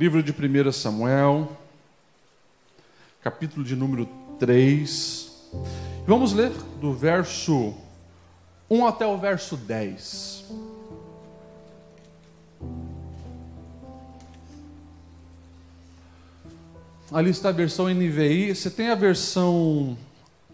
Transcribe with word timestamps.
Livro 0.00 0.22
de 0.22 0.32
1 0.32 0.72
Samuel, 0.72 1.46
capítulo 3.22 3.62
de 3.62 3.76
número 3.76 4.08
3. 4.38 5.30
Vamos 6.06 6.32
ler 6.32 6.50
do 6.80 6.94
verso 6.94 7.74
1 8.70 8.86
até 8.86 9.06
o 9.06 9.18
verso 9.18 9.58
10. 9.58 10.50
Ali 17.12 17.28
está 17.28 17.50
a 17.50 17.52
versão 17.52 17.86
NVI. 17.86 18.54
Você 18.54 18.70
tem 18.70 18.88
a 18.88 18.94
versão 18.94 19.98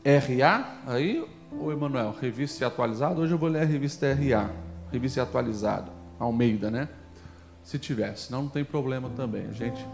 RA 0.04 0.76
aí, 0.88 1.24
ô 1.52 1.70
Emanuel? 1.70 2.16
Revista 2.20 2.66
atualizada? 2.66 3.20
Hoje 3.20 3.32
eu 3.32 3.38
vou 3.38 3.48
ler 3.48 3.62
a 3.62 3.64
revista 3.64 4.12
RA, 4.12 4.50
revista 4.90 5.22
atualizada. 5.22 5.92
Almeida, 6.18 6.68
né? 6.68 6.88
Se 7.66 7.80
tivesse, 7.80 8.30
não, 8.30 8.42
não 8.42 8.48
tem 8.48 8.64
problema 8.64 9.10
também. 9.16 9.44
A 9.50 9.52
gente 9.52 9.84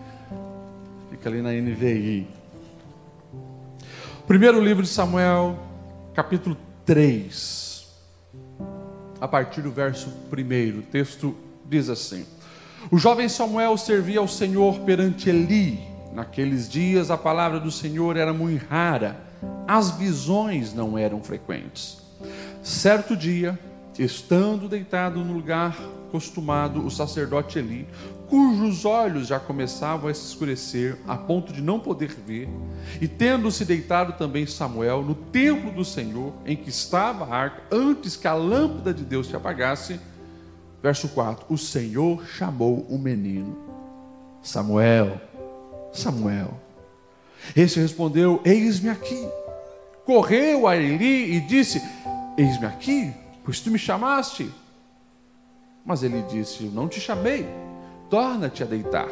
fica 1.11 1.27
ali 1.31 1.41
na 1.41 1.51
NVI. 1.53 2.29
Primeiro 4.27 4.61
livro 4.61 4.83
de 4.83 4.91
Samuel, 4.91 5.59
capítulo 6.13 6.55
3, 6.85 7.89
a 9.19 9.27
partir 9.27 9.63
do 9.63 9.71
verso 9.71 10.13
1. 10.31 10.79
O 10.81 10.83
texto 10.83 11.35
diz 11.65 11.89
assim: 11.89 12.27
O 12.91 12.99
jovem 12.99 13.27
Samuel 13.27 13.79
servia 13.79 14.21
ao 14.21 14.29
Senhor 14.29 14.81
perante 14.81 15.31
Eli. 15.31 15.81
Naqueles 16.13 16.69
dias 16.69 17.11
a 17.11 17.17
palavra 17.17 17.59
do 17.59 17.71
Senhor 17.71 18.19
era 18.19 18.35
muito 18.35 18.67
rara, 18.67 19.19
as 19.67 19.93
visões 19.93 20.75
não 20.75 20.99
eram 20.99 21.23
frequentes. 21.23 22.03
Certo 22.63 23.17
dia, 23.17 23.59
estando 23.99 24.69
deitado 24.69 25.25
no 25.25 25.33
lugar 25.33 25.75
acostumado, 26.13 26.85
o 26.85 26.91
sacerdote 26.91 27.59
Eli, 27.59 27.89
cujos 28.29 28.85
olhos 28.85 29.27
já 29.27 29.41
começavam 29.41 30.11
a 30.11 30.15
se 30.15 30.27
escurecer 30.27 30.99
a 31.09 31.17
ponto 31.17 31.53
de 31.53 31.63
não 31.63 31.81
poder 31.81 32.15
ver, 32.27 32.49
e 33.01 33.09
tendo-se 33.09 33.65
deitado 33.65 34.13
também 34.13 34.47
Samuel 34.47 35.03
no 35.03 35.15
templo 35.15 35.73
do 35.73 35.85
Senhor, 35.85 36.35
em 36.45 36.55
que 36.55 36.69
estava 36.69 37.25
a 37.25 37.35
arca, 37.35 37.63
antes 37.71 38.15
que 38.15 38.29
a 38.29 38.35
lâmpada 38.35 38.93
de 38.93 39.05
Deus 39.05 39.27
se 39.27 39.35
apagasse, 39.35 39.99
verso 40.83 41.09
4: 41.09 41.47
O 41.49 41.57
Senhor 41.57 42.27
chamou 42.27 42.87
o 42.91 42.99
menino, 42.99 43.57
Samuel, 44.43 45.19
Samuel. 45.95 46.61
Esse 47.57 47.81
respondeu: 47.81 48.41
Eis-me 48.45 48.91
aqui. 48.91 49.27
Correu 50.05 50.67
a 50.67 50.77
Eli 50.77 51.37
e 51.37 51.41
disse: 51.41 51.83
Eis-me 52.37 52.67
aqui, 52.67 53.13
pois 53.45 53.61
tu 53.61 53.71
me 53.71 53.79
chamaste. 53.79 54.51
Mas 55.85 56.03
ele 56.03 56.23
disse: 56.23 56.65
não 56.65 56.89
te 56.89 57.01
chamei, 57.01 57.47
torna-te 58.09 58.63
a 58.63 58.67
deitar. 58.67 59.09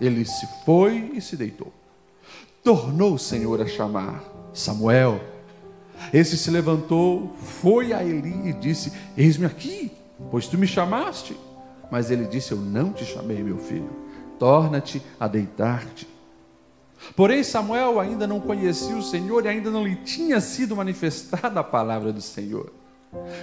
Ele 0.00 0.24
se 0.24 0.46
foi 0.64 1.12
e 1.14 1.20
se 1.20 1.36
deitou. 1.36 1.72
Tornou 2.62 3.14
o 3.14 3.18
Senhor 3.18 3.60
a 3.60 3.66
chamar 3.66 4.22
Samuel. 4.52 5.20
Esse 6.12 6.36
se 6.36 6.50
levantou, 6.50 7.32
foi 7.38 7.92
a 7.92 8.04
Eli 8.04 8.48
e 8.48 8.52
disse: 8.52 8.92
Eis-me 9.16 9.46
aqui, 9.46 9.90
pois 10.30 10.46
tu 10.46 10.56
me 10.56 10.66
chamaste. 10.66 11.36
Mas 11.90 12.10
ele 12.10 12.26
disse: 12.26 12.52
Eu 12.52 12.58
não 12.58 12.92
te 12.92 13.04
chamei, 13.04 13.42
meu 13.42 13.58
filho, 13.58 13.90
torna-te 14.38 15.02
a 15.18 15.26
deitar-te. 15.26 16.06
Porém, 17.16 17.42
Samuel 17.42 18.00
ainda 18.00 18.26
não 18.26 18.40
conhecia 18.40 18.96
o 18.96 19.02
Senhor 19.02 19.44
e 19.44 19.48
ainda 19.48 19.70
não 19.70 19.86
lhe 19.86 19.96
tinha 19.96 20.40
sido 20.40 20.76
manifestada 20.76 21.60
a 21.60 21.64
palavra 21.64 22.12
do 22.12 22.20
Senhor. 22.20 22.72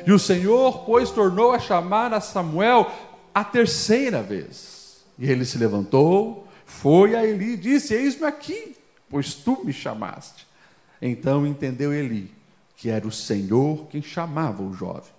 E 0.05 0.11
o 0.11 0.19
Senhor, 0.19 0.85
pois, 0.85 1.11
tornou 1.11 1.51
a 1.51 1.59
chamar 1.59 2.13
a 2.13 2.21
Samuel 2.21 2.91
a 3.33 3.43
terceira 3.43 4.21
vez. 4.21 5.03
E 5.17 5.29
ele 5.29 5.45
se 5.45 5.57
levantou, 5.57 6.47
foi 6.65 7.15
a 7.15 7.25
Eli 7.25 7.53
e 7.53 7.57
disse: 7.57 7.93
Eis-me 7.93 8.25
aqui, 8.25 8.75
pois 9.09 9.33
tu 9.33 9.63
me 9.63 9.73
chamaste. 9.73 10.45
Então 11.01 11.45
entendeu 11.45 11.93
Eli 11.93 12.35
que 12.77 12.89
era 12.89 13.07
o 13.07 13.11
Senhor 13.11 13.87
quem 13.89 14.01
chamava 14.01 14.61
o 14.61 14.73
jovem. 14.73 15.13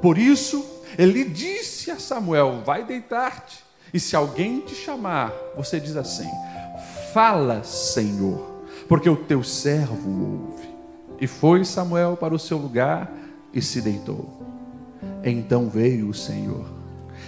Por 0.00 0.18
isso, 0.18 0.82
ele 0.98 1.24
disse 1.24 1.90
a 1.90 1.98
Samuel: 1.98 2.62
Vai 2.64 2.84
deitar-te, 2.84 3.64
e 3.92 3.98
se 3.98 4.14
alguém 4.14 4.60
te 4.60 4.74
chamar, 4.74 5.32
você 5.56 5.80
diz 5.80 5.96
assim: 5.96 6.28
Fala, 7.12 7.64
Senhor, 7.64 8.64
porque 8.88 9.08
o 9.08 9.16
teu 9.16 9.42
servo 9.42 10.50
ouve. 10.50 10.68
E 11.20 11.26
foi 11.26 11.64
Samuel 11.64 12.16
para 12.16 12.34
o 12.34 12.38
seu 12.38 12.56
lugar 12.56 13.10
e 13.52 13.60
se 13.60 13.80
deitou. 13.80 14.28
Então 15.22 15.68
veio 15.68 16.08
o 16.08 16.14
Senhor, 16.14 16.66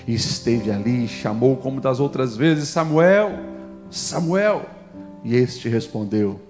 esteve 0.06 0.70
ali, 0.70 1.04
e 1.04 1.08
chamou 1.08 1.56
como 1.56 1.80
das 1.80 2.00
outras 2.00 2.36
vezes: 2.36 2.68
Samuel, 2.68 3.30
Samuel. 3.90 4.66
E 5.24 5.36
este 5.36 5.68
respondeu: 5.68 6.40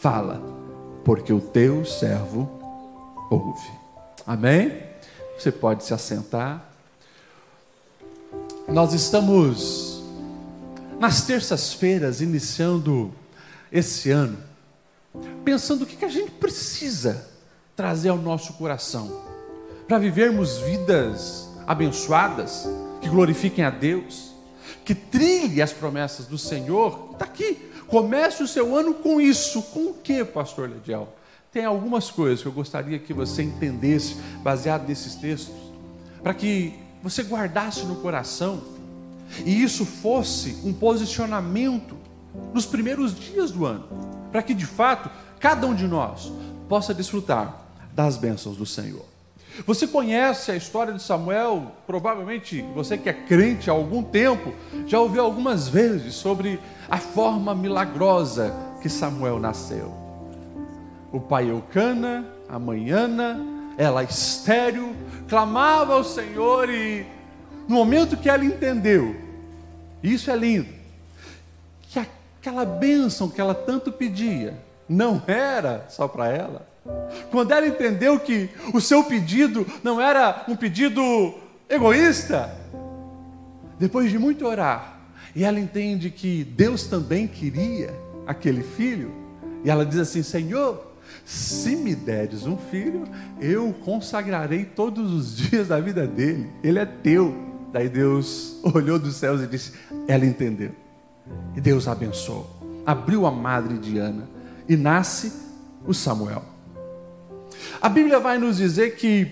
Fala, 0.00 0.42
porque 1.04 1.32
o 1.32 1.40
teu 1.40 1.84
servo 1.84 2.48
ouve. 3.30 3.70
Amém? 4.26 4.82
Você 5.38 5.50
pode 5.50 5.84
se 5.84 5.94
assentar. 5.94 6.68
Nós 8.66 8.92
estamos 8.92 10.02
nas 11.00 11.22
terças-feiras, 11.22 12.20
iniciando 12.20 13.10
esse 13.72 14.10
ano, 14.10 14.36
pensando 15.44 15.82
o 15.82 15.86
que 15.86 16.04
a 16.04 16.08
gente 16.08 16.32
precisa 16.32 17.26
trazer 17.78 18.08
ao 18.08 18.18
nosso 18.18 18.54
coração, 18.54 19.22
para 19.86 20.00
vivermos 20.00 20.58
vidas 20.58 21.48
abençoadas, 21.64 22.68
que 23.00 23.08
glorifiquem 23.08 23.64
a 23.64 23.70
Deus, 23.70 24.32
que 24.84 24.96
trilhe 24.96 25.62
as 25.62 25.72
promessas 25.72 26.26
do 26.26 26.36
Senhor. 26.36 27.10
Está 27.12 27.26
aqui. 27.26 27.70
Comece 27.86 28.42
o 28.42 28.48
seu 28.48 28.76
ano 28.76 28.94
com 28.94 29.20
isso. 29.20 29.62
Com 29.62 29.90
o 29.90 29.94
que, 29.94 30.24
pastor 30.24 30.68
Lediel? 30.68 31.08
Tem 31.52 31.64
algumas 31.64 32.10
coisas 32.10 32.42
que 32.42 32.48
eu 32.48 32.52
gostaria 32.52 32.98
que 32.98 33.14
você 33.14 33.44
entendesse, 33.44 34.16
baseado 34.42 34.88
nesses 34.88 35.14
textos, 35.14 35.54
para 36.20 36.34
que 36.34 36.74
você 37.00 37.22
guardasse 37.22 37.86
no 37.86 37.94
coração 37.94 38.60
e 39.46 39.62
isso 39.62 39.86
fosse 39.86 40.58
um 40.64 40.72
posicionamento 40.72 41.96
nos 42.52 42.66
primeiros 42.66 43.16
dias 43.16 43.52
do 43.52 43.64
ano, 43.64 43.84
para 44.32 44.42
que 44.42 44.52
de 44.52 44.66
fato 44.66 45.08
cada 45.38 45.64
um 45.64 45.76
de 45.76 45.86
nós 45.86 46.32
possa 46.68 46.92
desfrutar 46.92 47.67
das 47.98 48.16
bênçãos 48.16 48.56
do 48.56 48.64
Senhor. 48.64 49.04
Você 49.66 49.84
conhece 49.84 50.52
a 50.52 50.56
história 50.56 50.92
de 50.92 51.02
Samuel, 51.02 51.72
provavelmente 51.84 52.62
você 52.72 52.96
que 52.96 53.08
é 53.08 53.12
crente 53.12 53.68
há 53.68 53.72
algum 53.72 54.04
tempo, 54.04 54.54
já 54.86 55.00
ouviu 55.00 55.20
algumas 55.20 55.66
vezes 55.66 56.14
sobre 56.14 56.60
a 56.88 56.98
forma 56.98 57.56
milagrosa 57.56 58.54
que 58.80 58.88
Samuel 58.88 59.40
nasceu. 59.40 59.92
O 61.10 61.18
pai 61.18 61.50
Eucana, 61.50 62.24
a 62.48 62.56
mãe 62.56 62.88
Ana, 62.90 63.40
ela 63.76 64.04
estéreo, 64.04 64.94
clamava 65.28 65.94
ao 65.94 66.04
Senhor 66.04 66.70
e 66.70 67.04
no 67.66 67.74
momento 67.74 68.16
que 68.16 68.30
ela 68.30 68.44
entendeu, 68.44 69.16
isso 70.04 70.30
é 70.30 70.36
lindo, 70.36 70.72
que 71.82 71.98
aquela 71.98 72.64
bênção 72.64 73.28
que 73.28 73.40
ela 73.40 73.56
tanto 73.56 73.90
pedia 73.90 74.56
não 74.88 75.20
era 75.26 75.84
só 75.88 76.06
para 76.06 76.28
ela, 76.28 76.67
quando 77.30 77.52
ela 77.52 77.66
entendeu 77.66 78.18
que 78.18 78.48
o 78.72 78.80
seu 78.80 79.04
pedido 79.04 79.66
não 79.82 80.00
era 80.00 80.44
um 80.48 80.56
pedido 80.56 81.34
egoísta, 81.68 82.54
depois 83.78 84.10
de 84.10 84.18
muito 84.18 84.46
orar, 84.46 84.98
e 85.34 85.44
ela 85.44 85.60
entende 85.60 86.10
que 86.10 86.44
Deus 86.44 86.84
também 86.84 87.26
queria 87.26 87.94
aquele 88.26 88.62
filho, 88.62 89.12
e 89.64 89.70
ela 89.70 89.84
diz 89.84 89.98
assim: 89.98 90.22
Senhor, 90.22 90.92
se 91.24 91.76
me 91.76 91.94
deres 91.94 92.46
um 92.46 92.56
filho, 92.56 93.04
eu 93.40 93.74
consagrarei 93.84 94.64
todos 94.64 95.12
os 95.12 95.36
dias 95.36 95.68
da 95.68 95.80
vida 95.80 96.06
dele, 96.06 96.50
ele 96.62 96.78
é 96.78 96.86
teu. 96.86 97.34
Daí 97.72 97.88
Deus 97.88 98.58
olhou 98.74 98.98
dos 98.98 99.16
céus 99.16 99.42
e 99.42 99.46
disse: 99.46 99.72
Ela 100.06 100.24
entendeu. 100.24 100.72
E 101.54 101.60
Deus 101.60 101.86
abençoou, 101.86 102.82
abriu 102.86 103.26
a 103.26 103.30
madre 103.30 103.76
de 103.76 103.98
Ana, 103.98 104.26
e 104.66 104.76
nasce 104.76 105.32
o 105.86 105.92
Samuel. 105.92 106.57
A 107.80 107.88
Bíblia 107.88 108.18
vai 108.18 108.38
nos 108.38 108.56
dizer 108.56 108.96
que 108.96 109.30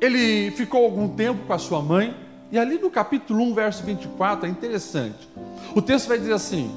ele 0.00 0.50
ficou 0.50 0.84
algum 0.84 1.08
tempo 1.08 1.46
com 1.46 1.52
a 1.52 1.58
sua 1.58 1.80
mãe, 1.80 2.16
e 2.50 2.58
ali 2.58 2.76
no 2.76 2.90
capítulo 2.90 3.42
1, 3.44 3.54
verso 3.54 3.84
24, 3.84 4.46
é 4.46 4.50
interessante. 4.50 5.28
O 5.74 5.80
texto 5.80 6.08
vai 6.08 6.18
dizer 6.18 6.32
assim: 6.32 6.70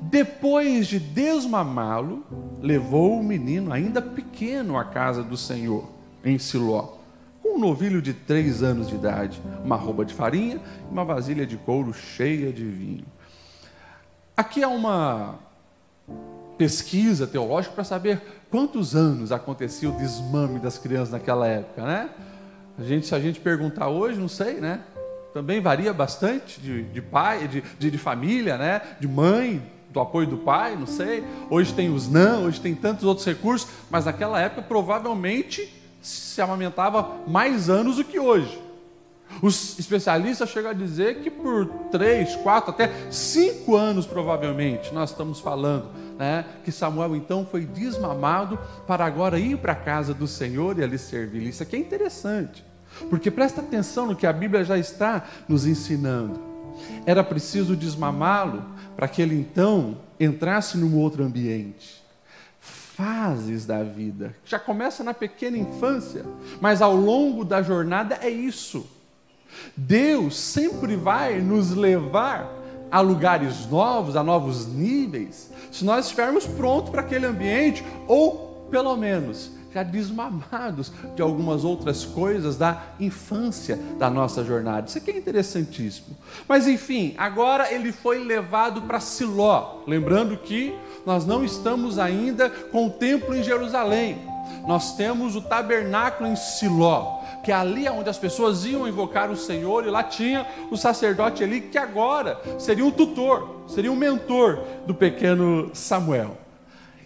Depois 0.00 0.86
de 0.86 0.98
desmamá-lo, 0.98 2.24
levou 2.62 3.18
o 3.18 3.22
menino, 3.22 3.72
ainda 3.72 4.00
pequeno, 4.00 4.78
à 4.78 4.84
casa 4.84 5.22
do 5.22 5.36
Senhor, 5.36 5.90
em 6.24 6.38
Siló, 6.38 6.94
com 7.42 7.56
um 7.56 7.58
novilho 7.58 8.00
de 8.00 8.14
três 8.14 8.62
anos 8.62 8.88
de 8.88 8.94
idade, 8.94 9.42
uma 9.64 9.76
roupa 9.76 10.04
de 10.04 10.14
farinha 10.14 10.60
e 10.88 10.92
uma 10.92 11.04
vasilha 11.04 11.44
de 11.44 11.56
couro 11.56 11.92
cheia 11.92 12.52
de 12.52 12.64
vinho. 12.64 13.04
Aqui 14.36 14.62
há 14.62 14.68
uma 14.68 15.40
pesquisa 16.58 17.26
teológica 17.26 17.74
para 17.74 17.84
saber 17.84 18.20
quantos 18.50 18.96
anos 18.96 19.32
acontecia 19.32 19.88
o 19.88 19.92
desmame 19.92 20.58
das 20.58 20.76
crianças 20.76 21.10
naquela 21.10 21.46
época, 21.46 21.82
né? 21.82 22.10
A 22.78 22.82
gente, 22.82 23.06
se 23.06 23.14
a 23.14 23.20
gente 23.20 23.40
perguntar 23.40 23.88
hoje, 23.88 24.18
não 24.18 24.28
sei, 24.28 24.54
né? 24.54 24.82
também 25.32 25.60
varia 25.60 25.92
bastante 25.92 26.60
de, 26.60 26.82
de 26.82 27.00
pai, 27.00 27.46
de, 27.46 27.62
de, 27.78 27.90
de 27.90 27.98
família, 27.98 28.56
né? 28.56 28.82
De 28.98 29.06
mãe, 29.06 29.62
do 29.90 30.00
apoio 30.00 30.26
do 30.26 30.38
pai, 30.38 30.74
não 30.76 30.86
sei. 30.86 31.22
Hoje 31.48 31.72
tem 31.72 31.94
os 31.94 32.08
não, 32.08 32.44
hoje 32.44 32.60
tem 32.60 32.74
tantos 32.74 33.04
outros 33.04 33.26
recursos, 33.26 33.68
mas 33.90 34.04
naquela 34.04 34.40
época 34.40 34.62
provavelmente 34.62 35.72
se 36.02 36.40
amamentava 36.40 37.18
mais 37.26 37.68
anos 37.68 37.96
do 37.96 38.04
que 38.04 38.18
hoje. 38.18 38.60
Os 39.42 39.78
especialistas 39.78 40.48
chegam 40.48 40.70
a 40.70 40.74
dizer 40.74 41.20
que 41.20 41.30
por 41.30 41.66
três, 41.90 42.34
quatro, 42.36 42.70
até 42.70 42.90
cinco 43.10 43.76
anos, 43.76 44.06
provavelmente, 44.06 44.92
nós 44.92 45.10
estamos 45.10 45.38
falando, 45.38 45.90
né, 46.18 46.44
que 46.64 46.72
Samuel 46.72 47.14
então 47.14 47.46
foi 47.46 47.64
desmamado 47.64 48.58
para 48.86 49.06
agora 49.06 49.38
ir 49.38 49.56
para 49.56 49.72
a 49.72 49.76
casa 49.76 50.12
do 50.12 50.26
Senhor 50.26 50.76
e 50.78 50.82
ali 50.82 50.98
servir. 50.98 51.42
Isso 51.44 51.62
aqui 51.62 51.76
é 51.76 51.78
interessante, 51.78 52.64
porque 53.08 53.30
presta 53.30 53.60
atenção 53.60 54.06
no 54.06 54.16
que 54.16 54.26
a 54.26 54.32
Bíblia 54.32 54.64
já 54.64 54.76
está 54.76 55.24
nos 55.48 55.64
ensinando. 55.64 56.40
Era 57.06 57.22
preciso 57.22 57.76
desmamá-lo 57.76 58.64
para 58.96 59.06
que 59.06 59.22
ele 59.22 59.36
então 59.36 59.98
entrasse 60.18 60.76
num 60.76 60.96
outro 60.96 61.22
ambiente. 61.22 62.02
Fases 62.60 63.64
da 63.64 63.84
vida, 63.84 64.34
já 64.44 64.58
começa 64.58 65.04
na 65.04 65.14
pequena 65.14 65.56
infância, 65.56 66.24
mas 66.60 66.82
ao 66.82 66.96
longo 66.96 67.44
da 67.44 67.62
jornada 67.62 68.18
é 68.20 68.28
isso. 68.28 68.88
Deus 69.76 70.36
sempre 70.36 70.96
vai 70.96 71.40
nos 71.40 71.70
levar 71.70 72.57
a 72.90 73.00
lugares 73.00 73.66
novos, 73.66 74.16
a 74.16 74.22
novos 74.22 74.66
níveis, 74.66 75.50
se 75.70 75.84
nós 75.84 76.06
estivermos 76.06 76.46
prontos 76.46 76.90
para 76.90 77.02
aquele 77.02 77.26
ambiente, 77.26 77.84
ou 78.06 78.66
pelo 78.70 78.96
menos 78.96 79.50
já 79.72 79.82
desmamados 79.82 80.90
de 81.14 81.22
algumas 81.22 81.64
outras 81.64 82.04
coisas 82.04 82.56
da 82.56 82.82
infância 82.98 83.78
da 83.98 84.08
nossa 84.08 84.42
jornada. 84.42 84.86
Isso 84.86 84.98
aqui 84.98 85.10
é 85.10 85.18
interessantíssimo. 85.18 86.16
Mas 86.48 86.66
enfim, 86.66 87.14
agora 87.18 87.72
ele 87.72 87.92
foi 87.92 88.18
levado 88.18 88.82
para 88.82 89.00
Siló. 89.00 89.82
Lembrando 89.86 90.36
que 90.38 90.74
nós 91.04 91.26
não 91.26 91.44
estamos 91.44 91.98
ainda 91.98 92.48
com 92.48 92.86
o 92.86 92.90
templo 92.90 93.34
em 93.34 93.42
Jerusalém. 93.42 94.18
Nós 94.66 94.96
temos 94.96 95.36
o 95.36 95.42
tabernáculo 95.42 96.28
em 96.28 96.36
Siló, 96.36 97.17
que 97.48 97.52
é 97.52 97.54
ali 97.54 97.88
onde 97.88 98.10
as 98.10 98.18
pessoas 98.18 98.66
iam 98.66 98.86
invocar 98.86 99.30
o 99.30 99.36
Senhor, 99.36 99.86
e 99.86 99.90
lá 99.90 100.02
tinha 100.02 100.46
o 100.70 100.76
sacerdote 100.76 101.42
ali, 101.42 101.62
que 101.62 101.78
agora 101.78 102.38
seria 102.58 102.84
um 102.84 102.90
tutor, 102.90 103.62
seria 103.66 103.90
um 103.90 103.96
mentor 103.96 104.62
do 104.86 104.94
pequeno 104.94 105.70
Samuel. 105.72 106.36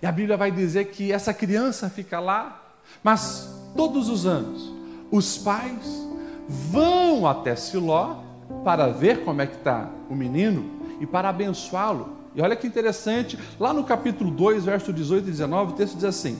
E 0.03 0.06
a 0.06 0.11
Bíblia 0.11 0.37
vai 0.37 0.50
dizer 0.50 0.87
que 0.87 1.12
essa 1.12 1.33
criança 1.33 1.89
fica 1.89 2.19
lá, 2.19 2.61
mas 3.05 3.55
todos 3.77 4.09
os 4.09 4.27
anos 4.27 4.75
os 5.12 5.39
pais 5.39 6.09
vão 6.49 7.25
até 7.25 7.55
Siló 7.55 8.17
para 8.65 8.89
ver 8.89 9.23
como 9.23 9.43
é 9.43 9.47
que 9.47 9.55
está 9.55 9.91
o 10.11 10.15
menino 10.17 10.69
e 11.00 11.06
para 11.06 11.29
abençoá-lo. 11.29 12.17
E 12.35 12.43
olha 12.43 12.56
que 12.56 12.67
interessante, 12.67 13.39
lá 13.61 13.73
no 13.73 13.85
capítulo 13.85 14.33
2, 14.33 14.65
verso 14.65 14.93
18 14.93 15.23
e 15.23 15.31
19, 15.31 15.73
o 15.73 15.77
texto 15.77 15.94
diz 15.94 16.03
assim: 16.03 16.37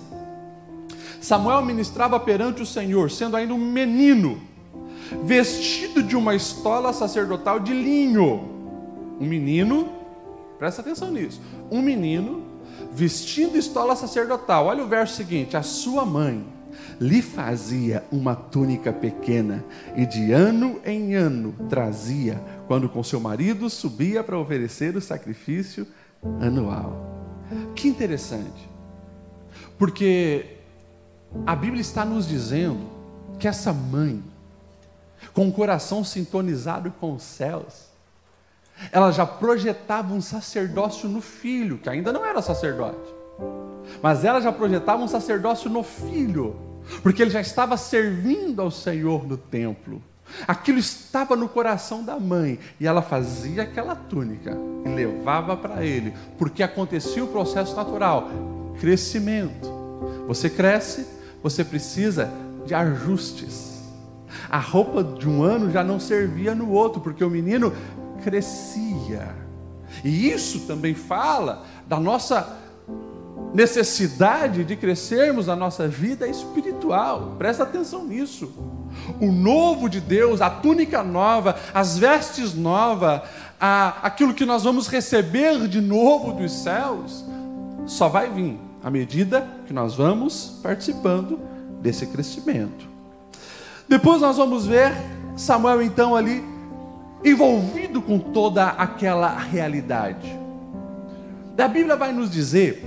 Samuel 1.23 1.65
ministrava 1.65 2.19
perante 2.19 2.63
o 2.63 2.67
Senhor, 2.67 3.09
sendo 3.09 3.37
ainda 3.37 3.55
um 3.55 3.59
menino, 3.59 4.43
vestido 5.25 6.03
de 6.03 6.17
uma 6.17 6.35
estola 6.35 6.93
sacerdotal 6.93 7.61
de 7.61 7.73
linho. 7.73 8.51
Um 9.21 9.27
menino, 9.27 9.89
presta 10.59 10.83
atenção 10.83 11.13
nisso, 11.13 11.41
um 11.71 11.81
menino 11.81 12.43
vestindo 12.93 13.57
estola 13.57 13.95
sacerdotal. 13.95 14.67
Olha 14.67 14.83
o 14.83 14.89
verso 14.89 15.15
seguinte: 15.15 15.57
a 15.57 15.63
sua 15.63 16.05
mãe 16.05 16.45
lhe 17.01 17.23
fazia 17.23 18.03
uma 18.11 18.35
túnica 18.35 18.93
pequena 18.93 19.65
e 19.95 20.05
de 20.05 20.33
ano 20.33 20.81
em 20.85 21.15
ano 21.15 21.55
trazia, 21.69 22.43
quando 22.67 22.89
com 22.89 23.03
seu 23.05 23.21
marido 23.21 23.71
subia 23.71 24.25
para 24.25 24.39
oferecer 24.39 24.97
o 24.97 25.01
sacrifício 25.01 25.87
anual. 26.41 27.39
Que 27.77 27.87
interessante, 27.87 28.69
porque 29.79 30.62
a 31.47 31.55
Bíblia 31.57 31.81
está 31.81 32.05
nos 32.05 32.27
dizendo 32.27 32.81
que 33.39 33.49
essa 33.49 33.73
mãe, 33.73 34.23
com 35.33 35.49
o 35.49 35.53
coração 35.53 36.05
sintonizado 36.05 36.91
com 37.01 37.15
os 37.15 37.23
céus, 37.23 37.87
ela 38.91 39.11
já 39.11 39.27
projetava 39.27 40.13
um 40.13 40.21
sacerdócio 40.21 41.09
no 41.09 41.21
filho, 41.21 41.79
que 41.79 41.89
ainda 41.89 42.13
não 42.13 42.25
era 42.25 42.43
sacerdote, 42.43 43.13
mas 44.03 44.25
ela 44.25 44.41
já 44.41 44.53
projetava 44.53 45.03
um 45.03 45.09
sacerdócio 45.09 45.71
no 45.71 45.83
filho 45.83 46.73
porque 47.03 47.23
ele 47.23 47.31
já 47.31 47.41
estava 47.41 47.77
servindo 47.77 48.61
ao 48.61 48.71
Senhor 48.71 49.27
no 49.27 49.37
templo. 49.37 50.03
Aquilo 50.47 50.79
estava 50.79 51.37
no 51.37 51.49
coração 51.49 52.03
da 52.03 52.19
mãe 52.19 52.59
e 52.81 52.87
ela 52.87 53.03
fazia 53.03 53.65
aquela 53.65 53.95
túnica 53.95 54.57
e 54.85 54.89
levava 54.89 55.57
para 55.57 55.85
ele, 55.85 56.15
porque 56.39 56.63
acontecia 56.63 57.23
o 57.23 57.29
processo 57.29 57.77
natural 57.77 58.31
crescimento. 58.81 59.71
Você 60.27 60.49
cresce, 60.49 61.07
você 61.43 61.65
precisa 61.65 62.31
de 62.65 62.75
ajustes. 62.75 63.83
A 64.49 64.59
roupa 64.59 65.03
de 65.03 65.29
um 65.29 65.43
ano 65.43 65.71
já 65.71 65.83
não 65.83 65.99
servia 65.99 66.55
no 66.55 66.71
outro, 66.71 67.01
porque 67.01 67.25
o 67.25 67.31
menino 67.31 67.73
crescia. 68.23 69.35
E 70.05 70.31
isso 70.31 70.61
também 70.61 70.95
fala 70.95 71.65
da 71.87 71.99
nossa 71.99 72.59
necessidade 73.53 74.65
de 74.65 74.77
crescermos 74.77 75.47
na 75.47 75.57
nossa 75.57 75.87
vida 75.87 76.27
espiritual. 76.27 77.35
Presta 77.39 77.65
atenção 77.65 78.05
nisso. 78.05 78.51
O 79.21 79.31
novo 79.31 79.89
de 79.89 80.01
Deus, 80.01 80.41
a 80.41 80.49
túnica 80.49 81.03
nova, 81.03 81.57
as 81.75 81.99
vestes 81.99 82.55
novas, 82.55 83.23
aquilo 83.61 84.35
que 84.35 84.47
nós 84.47 84.65
vamos 84.65 84.89
receber 84.89 85.69
de 85.69 85.81
novo 85.81 86.33
dos 86.33 86.53
céus, 86.53 87.25
só 87.87 88.09
vai 88.09 88.31
vir 88.31 88.59
à 88.83 88.91
medida 88.91 89.47
que 89.67 89.73
nós 89.73 89.95
vamos 89.95 90.59
participando 90.63 91.39
desse 91.81 92.07
crescimento. 92.07 92.87
Depois 93.89 94.21
nós 94.21 94.37
vamos 94.37 94.67
ver 94.67 94.93
Samuel 95.37 95.83
então 95.83 96.15
ali 96.15 96.43
envolvido 97.25 98.03
com 98.03 98.19
toda 98.19 98.67
aquela 98.67 99.37
realidade. 99.39 100.39
A 101.57 101.69
Bíblia 101.69 101.97
vai 101.97 102.13
nos 102.13 102.31
dizer 102.31 102.85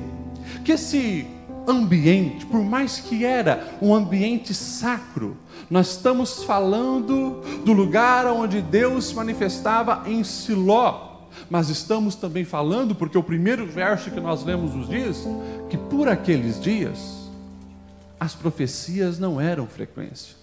que 0.64 0.74
esse 0.74 1.28
ambiente, 1.68 2.46
por 2.46 2.62
mais 2.62 3.00
que 3.00 3.24
era 3.24 3.78
um 3.82 3.94
ambiente 3.94 4.54
sacro, 4.54 5.38
nós 5.70 5.92
estamos 5.92 6.44
falando 6.44 7.42
do 7.64 7.74
lugar 7.74 8.26
onde 8.28 8.62
Deus 8.62 9.06
se 9.06 9.16
manifestava 9.16 10.04
em 10.06 10.24
Siló. 10.24 11.05
Mas 11.50 11.70
estamos 11.70 12.16
também 12.16 12.44
falando, 12.44 12.96
porque 12.96 13.18
o 13.18 13.24
primeiro 13.24 13.66
verso 13.66 14.12
que 14.12 14.20
nós 14.20 14.44
lemos 14.44 14.74
nos 14.74 14.90
diz 14.90 15.28
que 15.70 15.78
por 15.78 16.08
aqueles 16.08 16.60
dias 16.60 17.30
as 18.20 18.34
profecias 18.34 19.20
não 19.20 19.40
eram 19.40 19.68
frequência. 19.68 20.36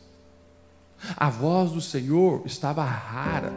A 1.17 1.29
voz 1.29 1.73
do 1.73 1.81
Senhor 1.81 2.43
estava 2.45 2.85
rara. 2.85 3.53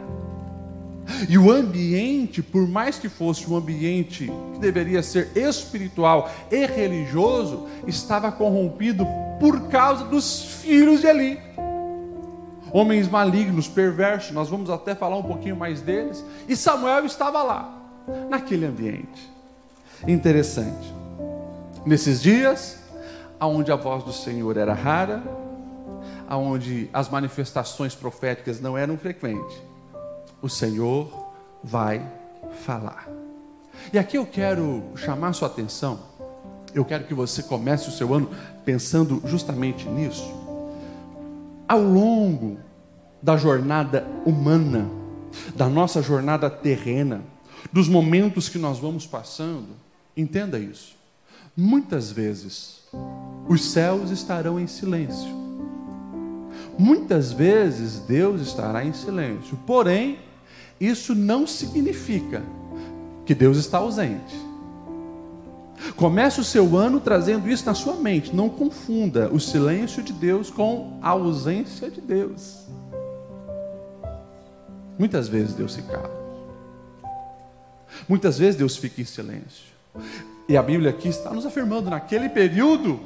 E 1.28 1.38
o 1.38 1.52
ambiente, 1.52 2.42
por 2.42 2.66
mais 2.66 2.98
que 2.98 3.08
fosse 3.08 3.48
um 3.48 3.56
ambiente 3.56 4.30
que 4.54 4.58
deveria 4.58 5.02
ser 5.02 5.30
espiritual 5.36 6.28
e 6.50 6.66
religioso, 6.66 7.68
estava 7.86 8.32
corrompido 8.32 9.06
por 9.38 9.68
causa 9.68 10.04
dos 10.04 10.42
filhos 10.62 11.00
de 11.00 11.06
Eli. 11.06 11.38
Homens 12.72 13.08
malignos, 13.08 13.68
perversos, 13.68 14.32
nós 14.32 14.48
vamos 14.48 14.70
até 14.70 14.94
falar 14.94 15.16
um 15.16 15.22
pouquinho 15.22 15.56
mais 15.56 15.80
deles. 15.80 16.24
E 16.48 16.56
Samuel 16.56 17.04
estava 17.06 17.42
lá, 17.42 17.72
naquele 18.28 18.66
ambiente. 18.66 19.30
Interessante. 20.06 20.94
Nesses 21.84 22.20
dias, 22.20 22.78
aonde 23.38 23.70
a 23.70 23.76
voz 23.76 24.02
do 24.02 24.12
Senhor 24.12 24.56
era 24.56 24.74
rara, 24.74 25.22
aonde 26.28 26.90
as 26.92 27.08
manifestações 27.08 27.94
proféticas 27.94 28.60
não 28.60 28.76
eram 28.76 28.98
frequentes, 28.98 29.56
o 30.42 30.48
Senhor 30.48 31.32
vai 31.62 32.04
falar. 32.64 33.08
E 33.92 33.98
aqui 33.98 34.16
eu 34.18 34.26
quero 34.26 34.82
chamar 34.96 35.32
sua 35.32 35.48
atenção, 35.48 36.00
eu 36.74 36.84
quero 36.84 37.04
que 37.04 37.14
você 37.14 37.42
comece 37.42 37.88
o 37.88 37.92
seu 37.92 38.12
ano 38.12 38.30
pensando 38.64 39.22
justamente 39.24 39.88
nisso. 39.88 40.45
Ao 41.68 41.80
longo 41.80 42.58
da 43.22 43.36
jornada 43.36 44.06
humana, 44.24 44.88
da 45.54 45.68
nossa 45.68 46.00
jornada 46.00 46.48
terrena, 46.48 47.22
dos 47.72 47.88
momentos 47.88 48.48
que 48.48 48.58
nós 48.58 48.78
vamos 48.78 49.06
passando, 49.06 49.68
entenda 50.16 50.58
isso. 50.58 50.94
Muitas 51.56 52.12
vezes, 52.12 52.82
os 53.48 53.64
céus 53.64 54.10
estarão 54.10 54.60
em 54.60 54.66
silêncio. 54.66 55.34
Muitas 56.78 57.32
vezes 57.32 58.00
Deus 58.00 58.40
estará 58.42 58.84
em 58.84 58.92
silêncio. 58.92 59.58
Porém, 59.66 60.18
isso 60.80 61.14
não 61.14 61.46
significa 61.46 62.42
que 63.24 63.34
Deus 63.34 63.56
está 63.56 63.78
ausente. 63.78 64.45
Comece 65.96 66.40
o 66.40 66.44
seu 66.44 66.76
ano 66.76 67.00
trazendo 67.00 67.48
isso 67.48 67.66
na 67.66 67.74
sua 67.74 67.94
mente. 67.96 68.34
Não 68.34 68.48
confunda 68.48 69.28
o 69.32 69.40
silêncio 69.40 70.02
de 70.02 70.12
Deus 70.12 70.50
com 70.50 70.98
a 71.02 71.10
ausência 71.10 71.90
de 71.90 72.00
Deus. 72.00 72.64
Muitas 74.98 75.28
vezes 75.28 75.54
Deus 75.54 75.74
se 75.74 75.82
cala. 75.82 76.10
Muitas 78.08 78.38
vezes 78.38 78.56
Deus 78.56 78.76
fica 78.76 79.00
em 79.00 79.04
silêncio. 79.04 79.74
E 80.48 80.56
a 80.56 80.62
Bíblia 80.62 80.90
aqui 80.90 81.08
está 81.08 81.30
nos 81.30 81.44
afirmando, 81.44 81.90
naquele 81.90 82.28
período, 82.28 83.00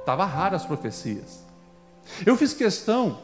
estava 0.00 0.24
rara 0.24 0.56
as 0.56 0.64
profecias. 0.64 1.44
Eu 2.24 2.36
fiz 2.36 2.52
questão 2.52 3.18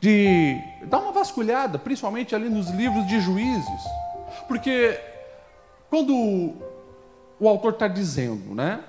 de 0.00 0.56
dar 0.86 0.98
uma 0.98 1.12
vasculhada, 1.12 1.78
principalmente 1.78 2.34
ali 2.34 2.48
nos 2.48 2.68
livros 2.70 3.06
de 3.06 3.20
juízes, 3.20 3.82
porque 4.48 4.98
quando 5.88 6.54
o 7.38 7.48
autor 7.48 7.72
está 7.72 7.88
dizendo, 7.88 8.54
né? 8.54 8.80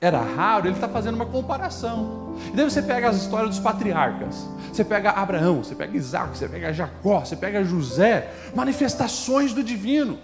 Era 0.00 0.20
raro, 0.20 0.66
ele 0.66 0.74
está 0.74 0.88
fazendo 0.88 1.14
uma 1.14 1.26
comparação. 1.26 2.36
E 2.52 2.56
daí 2.56 2.68
você 2.68 2.82
pega 2.82 3.08
as 3.08 3.16
histórias 3.16 3.50
dos 3.50 3.58
patriarcas. 3.60 4.46
Você 4.70 4.84
pega 4.84 5.10
Abraão, 5.10 5.64
você 5.64 5.74
pega 5.74 5.96
Isaac, 5.96 6.36
você 6.36 6.46
pega 6.46 6.72
Jacó, 6.72 7.20
você 7.20 7.34
pega 7.34 7.64
José, 7.64 8.30
manifestações 8.54 9.54
do 9.54 9.62
divino. 9.62 10.18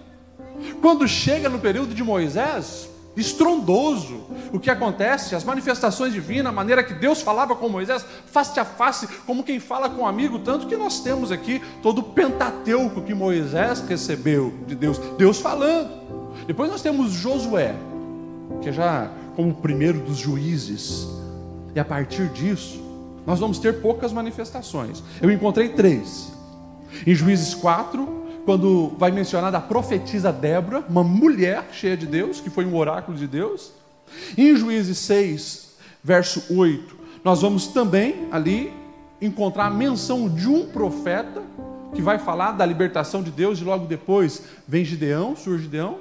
Quando 0.83 1.09
chega 1.09 1.49
no 1.49 1.59
período 1.59 1.95
de 1.95 2.05
Moisés, 2.05 2.91
estrondoso 3.17 4.27
o 4.53 4.61
que 4.61 4.71
acontece, 4.71 5.35
as 5.35 5.45
manifestações 5.45 6.13
divinas, 6.13 6.53
a 6.53 6.55
maneira 6.55 6.83
que 6.83 6.95
Deus 6.95 7.23
falava 7.23 7.57
com 7.57 7.69
Moisés, 7.69 8.05
face 8.27 8.61
a 8.61 8.65
face, 8.65 9.07
como 9.27 9.43
quem 9.43 9.59
fala 9.59 9.89
com 9.89 10.03
um 10.03 10.07
amigo, 10.07 10.39
tanto 10.39 10.67
que 10.67 10.77
nós 10.77 11.01
temos 11.01 11.33
aqui 11.33 11.63
todo 11.83 12.01
o 12.01 12.05
Pentateuco 12.05 13.03
que 13.03 13.15
Moisés 13.15 13.81
recebeu 13.81 14.53
de 14.67 14.75
Deus, 14.75 14.99
Deus 15.17 15.39
falando. 15.39 16.22
Depois 16.47 16.71
nós 16.71 16.83
temos 16.83 17.13
Josué, 17.13 17.75
que 18.61 18.69
é 18.69 18.73
já 18.73 19.11
como 19.37 19.51
o 19.51 19.55
primeiro 19.55 20.01
dos 20.01 20.19
juízes, 20.19 21.09
e 21.75 21.81
a 21.81 21.85
partir 21.85 22.29
disso, 22.29 22.81
nós 23.27 23.39
vamos 23.39 23.59
ter 23.59 23.81
poucas 23.81 24.13
manifestações. 24.13 25.03
Eu 25.21 25.31
encontrei 25.31 25.71
três. 25.71 26.33
Em 27.07 27.15
Juízes 27.15 27.55
4, 27.55 28.07
quando 28.45 28.93
vai 28.99 29.11
mencionar 29.11 29.55
a 29.55 29.61
profetisa 29.61 30.33
Débora, 30.33 30.85
uma 30.89 31.05
mulher 31.05 31.69
cheia 31.73 31.97
de 31.97 32.07
Deus, 32.07 32.41
que 32.41 32.51
foi 32.51 32.67
um 32.67 32.77
oráculo 32.77 33.17
de 33.17 33.27
Deus. 33.27 33.73
Em 34.37 34.55
Juízes 34.57 34.99
6, 34.99 35.77
verso 36.03 36.55
8, 36.55 36.97
nós 37.25 37.41
vamos 37.41 37.69
também 37.69 38.29
ali 38.31 38.73
encontrar 39.21 39.67
a 39.67 39.71
menção 39.71 40.29
de 40.29 40.49
um 40.49 40.67
profeta 40.67 41.43
que 41.95 42.03
vai 42.03 42.19
falar 42.19 42.53
da 42.53 42.65
libertação 42.65 43.23
de 43.23 43.31
Deus 43.31 43.61
e 43.61 43.65
logo 43.65 43.87
depois 43.87 44.43
vem 44.67 44.85
Gideão, 44.85 45.37
surge 45.37 45.65
Gideão. 45.65 45.99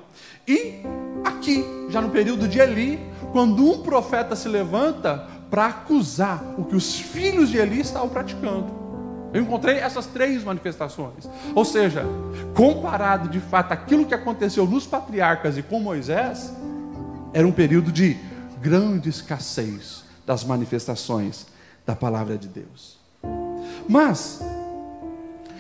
E 0.48 0.82
aqui, 1.24 1.64
já 1.90 2.02
no 2.02 2.10
período 2.10 2.48
de 2.48 2.60
Eli, 2.60 3.00
quando 3.32 3.66
um 3.70 3.82
profeta 3.82 4.36
se 4.36 4.48
levanta 4.48 5.28
para 5.50 5.68
acusar 5.68 6.44
o 6.58 6.64
que 6.64 6.76
os 6.76 7.00
filhos 7.00 7.50
de 7.50 7.58
Eli 7.58 7.82
estavam 7.82 8.10
praticando. 8.10 8.82
Eu 9.34 9.42
encontrei 9.42 9.78
essas 9.78 10.06
três 10.06 10.44
manifestações. 10.44 11.30
Ou 11.56 11.64
seja, 11.64 12.06
comparado 12.54 13.30
de 13.30 13.40
fato 13.40 13.72
aquilo 13.72 14.06
que 14.06 14.14
aconteceu 14.14 14.66
nos 14.66 14.86
patriarcas 14.86 15.58
e 15.58 15.64
com 15.64 15.80
Moisés, 15.80 16.54
era 17.34 17.48
um 17.48 17.52
período 17.52 17.92
de 17.92 18.18
grande 18.62 19.10
escassez 19.10 20.04
das 20.26 20.44
manifestações 20.44 21.48
da 21.86 21.96
palavra 21.96 22.38
de 22.38 22.48
Deus. 22.48 23.00
Mas, 23.88 24.42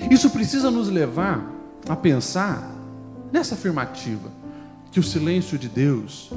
isso 0.09 0.29
precisa 0.29 0.71
nos 0.71 0.89
levar 0.89 1.45
a 1.87 1.95
pensar 1.95 2.69
nessa 3.31 3.55
afirmativa, 3.55 4.29
que 4.91 4.99
o 4.99 5.03
silêncio 5.03 5.57
de 5.57 5.69
Deus 5.69 6.31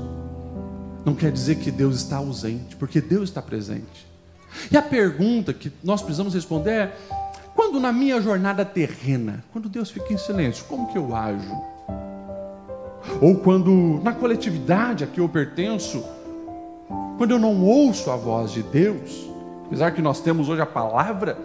não 1.05 1.15
quer 1.15 1.31
dizer 1.31 1.57
que 1.57 1.71
Deus 1.71 1.97
está 1.97 2.17
ausente, 2.17 2.77
porque 2.77 3.01
Deus 3.01 3.25
está 3.29 3.43
presente. 3.43 4.07
E 4.71 4.77
a 4.77 4.83
pergunta 4.83 5.53
que 5.53 5.73
nós 5.83 6.01
precisamos 6.01 6.35
responder 6.35 6.71
é: 6.71 6.97
quando 7.55 7.79
na 7.79 7.93
minha 7.93 8.21
jornada 8.21 8.65
terrena, 8.65 9.45
quando 9.53 9.69
Deus 9.69 9.91
fica 9.91 10.13
em 10.13 10.19
silêncio, 10.19 10.65
como 10.65 10.91
que 10.91 10.99
eu 10.99 11.15
ajo? 11.15 11.75
Ou 13.21 13.37
quando 13.37 14.01
na 14.03 14.13
coletividade 14.13 15.05
a 15.05 15.07
que 15.07 15.21
eu 15.21 15.29
pertenço, 15.29 16.03
quando 17.19 17.33
eu 17.33 17.39
não 17.39 17.63
ouço 17.63 18.11
a 18.11 18.17
voz 18.17 18.53
de 18.53 18.63
Deus, 18.63 19.29
apesar 19.67 19.91
que 19.91 20.01
nós 20.01 20.21
temos 20.21 20.49
hoje 20.49 20.63
a 20.63 20.67
palavra, 20.67 21.39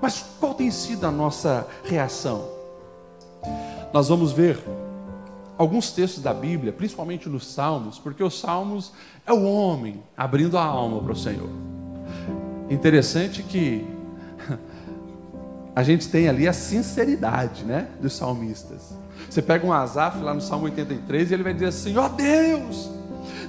mas 0.00 0.24
qual 0.38 0.54
tem 0.54 0.70
sido 0.70 1.06
a 1.06 1.10
nossa 1.10 1.66
reação? 1.84 2.48
Nós 3.92 4.08
vamos 4.08 4.32
ver 4.32 4.58
alguns 5.58 5.90
textos 5.92 6.22
da 6.22 6.32
Bíblia, 6.32 6.72
principalmente 6.72 7.28
nos 7.28 7.46
Salmos, 7.46 7.98
porque 7.98 8.22
os 8.22 8.38
Salmos 8.40 8.92
é 9.26 9.32
o 9.32 9.42
homem 9.42 10.02
abrindo 10.16 10.56
a 10.56 10.64
alma 10.64 11.02
para 11.02 11.12
o 11.12 11.16
Senhor. 11.16 11.50
Interessante 12.70 13.42
que 13.42 13.86
a 15.76 15.82
gente 15.82 16.08
tem 16.08 16.28
ali 16.28 16.48
a 16.48 16.52
sinceridade, 16.52 17.64
né, 17.64 17.88
dos 18.00 18.14
salmistas. 18.14 18.94
Você 19.28 19.42
pega 19.42 19.66
um 19.66 19.72
Asaf 19.72 20.22
lá 20.22 20.32
no 20.32 20.40
Salmo 20.40 20.64
83 20.64 21.30
e 21.30 21.34
ele 21.34 21.42
vai 21.42 21.52
dizer 21.52 21.66
assim: 21.66 21.96
ó 21.96 22.06
oh 22.06 22.08
Deus, 22.08 22.90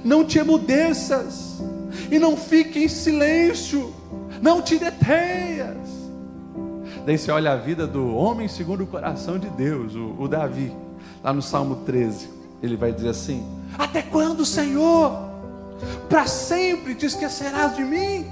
não 0.04 0.24
te 0.24 0.38
emudeças 0.38 1.62
e 2.10 2.18
não 2.18 2.36
fique 2.36 2.84
em 2.84 2.88
silêncio, 2.88 3.94
não 4.40 4.60
te 4.60 4.76
detenhas. 4.76 5.91
Daí 7.04 7.18
você 7.18 7.30
olha 7.32 7.52
a 7.52 7.56
vida 7.56 7.86
do 7.86 8.14
homem 8.14 8.46
segundo 8.46 8.84
o 8.84 8.86
coração 8.86 9.38
de 9.38 9.48
Deus, 9.48 9.94
o, 9.94 10.14
o 10.18 10.28
Davi, 10.28 10.72
lá 11.22 11.32
no 11.32 11.42
Salmo 11.42 11.76
13, 11.84 12.28
ele 12.62 12.76
vai 12.76 12.92
dizer 12.92 13.08
assim: 13.08 13.44
Até 13.76 14.02
quando, 14.02 14.44
Senhor? 14.46 15.30
Para 16.08 16.26
sempre 16.26 16.94
te 16.94 17.06
esquecerás 17.06 17.74
de 17.74 17.82
mim? 17.82 18.26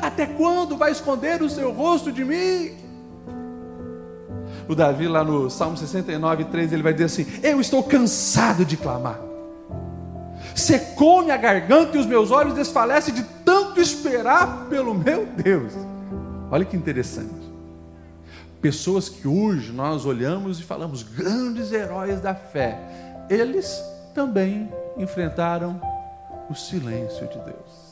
Até 0.00 0.26
quando 0.26 0.76
vai 0.76 0.90
esconder 0.90 1.42
o 1.42 1.50
seu 1.50 1.70
rosto 1.70 2.10
de 2.10 2.24
mim? 2.24 2.72
O 4.66 4.74
Davi, 4.74 5.06
lá 5.06 5.22
no 5.22 5.50
Salmo 5.50 5.76
69, 5.76 6.44
3, 6.44 6.72
ele 6.72 6.82
vai 6.82 6.92
dizer 6.92 7.04
assim: 7.04 7.26
Eu 7.42 7.60
estou 7.60 7.82
cansado 7.82 8.64
de 8.64 8.76
clamar. 8.76 9.20
Secou-me 10.54 11.30
a 11.30 11.36
garganta 11.36 11.96
e 11.96 12.00
os 12.00 12.06
meus 12.06 12.30
olhos 12.30 12.54
desfalecem 12.54 13.14
de 13.14 13.22
tanto 13.44 13.80
esperar 13.80 14.66
pelo 14.70 14.94
meu 14.94 15.26
Deus. 15.26 15.72
Olha 16.50 16.64
que 16.64 16.76
interessante. 16.76 17.37
Pessoas 18.60 19.08
que 19.08 19.28
hoje 19.28 19.72
nós 19.72 20.04
olhamos 20.04 20.58
e 20.58 20.62
falamos 20.62 21.02
grandes 21.02 21.72
heróis 21.72 22.20
da 22.20 22.34
fé, 22.34 23.26
eles 23.30 23.82
também 24.14 24.72
enfrentaram 24.96 25.80
o 26.50 26.54
silêncio 26.54 27.26
de 27.28 27.38
Deus 27.38 27.88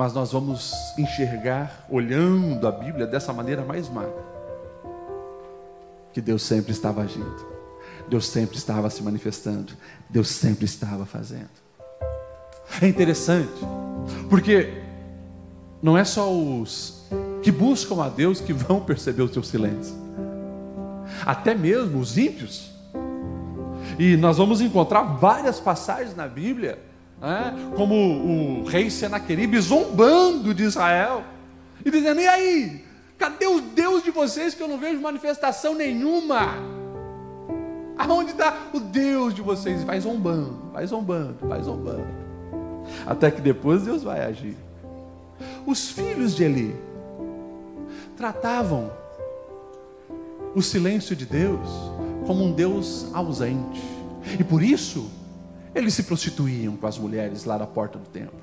mas 0.00 0.14
nós 0.14 0.32
vamos 0.32 0.72
enxergar, 0.96 1.84
olhando 1.90 2.66
a 2.66 2.72
Bíblia 2.72 3.06
dessa 3.06 3.34
maneira 3.34 3.62
mais 3.62 3.86
magra, 3.90 4.24
que 6.10 6.22
Deus 6.22 6.42
sempre 6.42 6.72
estava 6.72 7.02
agindo, 7.02 7.46
Deus 8.08 8.26
sempre 8.26 8.56
estava 8.56 8.88
se 8.88 9.02
manifestando, 9.02 9.74
Deus 10.08 10.30
sempre 10.30 10.64
estava 10.64 11.04
fazendo. 11.04 11.50
É 12.80 12.86
interessante, 12.86 13.60
porque 14.30 14.82
não 15.82 15.98
é 15.98 16.04
só 16.04 16.32
os 16.32 16.99
que 17.42 17.50
buscam 17.50 18.02
a 18.02 18.08
Deus 18.08 18.40
que 18.40 18.52
vão 18.52 18.80
perceber 18.84 19.22
o 19.22 19.32
seu 19.32 19.42
silêncio, 19.42 19.94
até 21.24 21.54
mesmo 21.54 21.98
os 21.98 22.16
ímpios. 22.16 22.70
E 23.98 24.16
nós 24.16 24.38
vamos 24.38 24.60
encontrar 24.60 25.02
várias 25.02 25.60
passagens 25.60 26.16
na 26.16 26.26
Bíblia 26.26 26.78
né? 27.20 27.54
como 27.76 27.94
o 27.94 28.64
rei 28.64 28.90
Senaqueribe 28.90 29.60
zombando 29.60 30.54
de 30.54 30.62
Israel 30.64 31.22
e 31.84 31.90
dizendo: 31.90 32.20
e 32.20 32.26
aí? 32.26 32.84
Cadê 33.18 33.46
o 33.46 33.60
Deus 33.60 34.02
de 34.02 34.10
vocês 34.10 34.54
que 34.54 34.62
eu 34.62 34.68
não 34.68 34.78
vejo 34.78 34.98
manifestação 34.98 35.74
nenhuma? 35.74 36.54
Aonde 37.98 38.30
está 38.30 38.56
o 38.72 38.80
Deus 38.80 39.34
de 39.34 39.42
vocês? 39.42 39.84
Vai 39.84 40.00
zombando, 40.00 40.70
vai 40.72 40.86
zombando, 40.86 41.36
vai 41.42 41.62
zombando. 41.62 42.06
Até 43.06 43.30
que 43.30 43.42
depois 43.42 43.82
Deus 43.82 44.02
vai 44.02 44.24
agir. 44.24 44.56
Os 45.66 45.90
filhos 45.90 46.34
de 46.34 46.44
Eli 46.44 46.74
tratavam 48.20 48.92
o 50.54 50.60
silêncio 50.60 51.16
de 51.16 51.24
Deus 51.24 51.66
como 52.26 52.44
um 52.44 52.52
Deus 52.52 53.06
ausente. 53.14 53.82
E 54.38 54.44
por 54.44 54.62
isso 54.62 55.10
eles 55.74 55.94
se 55.94 56.02
prostituíam 56.02 56.76
com 56.76 56.86
as 56.86 56.98
mulheres 56.98 57.46
lá 57.46 57.58
na 57.58 57.66
porta 57.66 57.98
do 57.98 58.04
templo. 58.04 58.38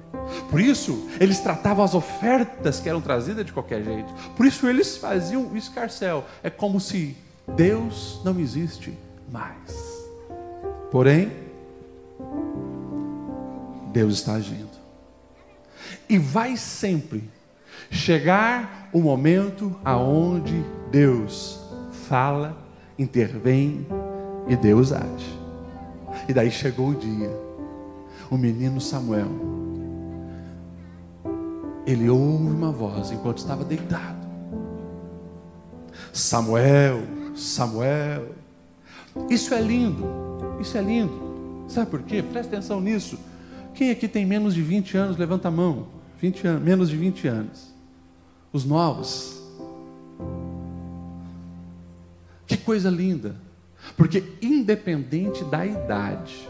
Por 0.50 0.60
isso, 0.60 1.08
eles 1.20 1.40
tratavam 1.40 1.84
as 1.86 1.94
ofertas 1.94 2.80
que 2.80 2.90
eram 2.90 3.02
trazidas 3.02 3.46
de 3.46 3.52
qualquer 3.52 3.84
jeito. 3.84 4.12
Por 4.36 4.46
isso, 4.46 4.68
eles 4.68 4.98
faziam 4.98 5.46
o 5.46 5.58
escarcel. 5.58 6.26
É 6.42 6.50
como 6.50 6.80
se 6.80 7.16
Deus 7.56 8.22
não 8.24 8.40
existe 8.40 8.98
mais. 9.30 9.76
Porém, 10.90 11.32
Deus 13.92 14.16
está 14.16 14.34
agindo. 14.34 14.72
E 16.10 16.18
vai 16.18 16.56
sempre 16.56 17.30
chegar 17.90 18.90
o 18.92 19.00
momento 19.00 19.76
aonde 19.84 20.64
Deus 20.92 21.60
fala, 22.08 22.58
intervém 22.98 23.86
e 24.48 24.56
Deus 24.56 24.92
age. 24.92 25.38
E 26.28 26.34
daí 26.34 26.50
chegou 26.52 26.90
o 26.90 26.96
dia. 26.96 27.32
O 28.30 28.38
menino 28.38 28.82
Samuel, 28.82 29.30
ele 31.86 32.10
ouve 32.10 32.50
uma 32.50 32.72
voz 32.72 33.12
enquanto 33.12 33.38
estava 33.38 33.64
deitado. 33.64 34.28
Samuel, 36.12 37.04
Samuel. 37.36 38.36
Isso 39.30 39.54
é 39.54 39.62
lindo, 39.62 40.06
isso 40.60 40.78
é 40.78 40.82
lindo. 40.82 41.66
Sabe 41.70 41.90
por 41.90 42.02
quê? 42.04 42.22
Presta 42.22 42.56
atenção 42.56 42.82
nisso. 42.82 43.18
Quem 43.74 43.92
aqui 43.92 44.08
tem 44.08 44.26
menos 44.26 44.54
de 44.54 44.62
20 44.62 44.98
anos, 44.98 45.18
levanta 45.18 45.48
a 45.48 45.52
mão. 45.52 45.88
20 46.20 46.48
anos, 46.48 46.64
menos 46.64 46.90
de 46.90 46.98
20 46.98 47.28
anos. 47.28 47.77
Os 48.52 48.66
novos. 48.66 49.42
Que 52.46 52.58
coisa 52.58 52.90
linda. 52.90 53.36
Porque 53.96 54.24
independente 54.42 55.44
da 55.46 55.66
idade, 55.66 56.48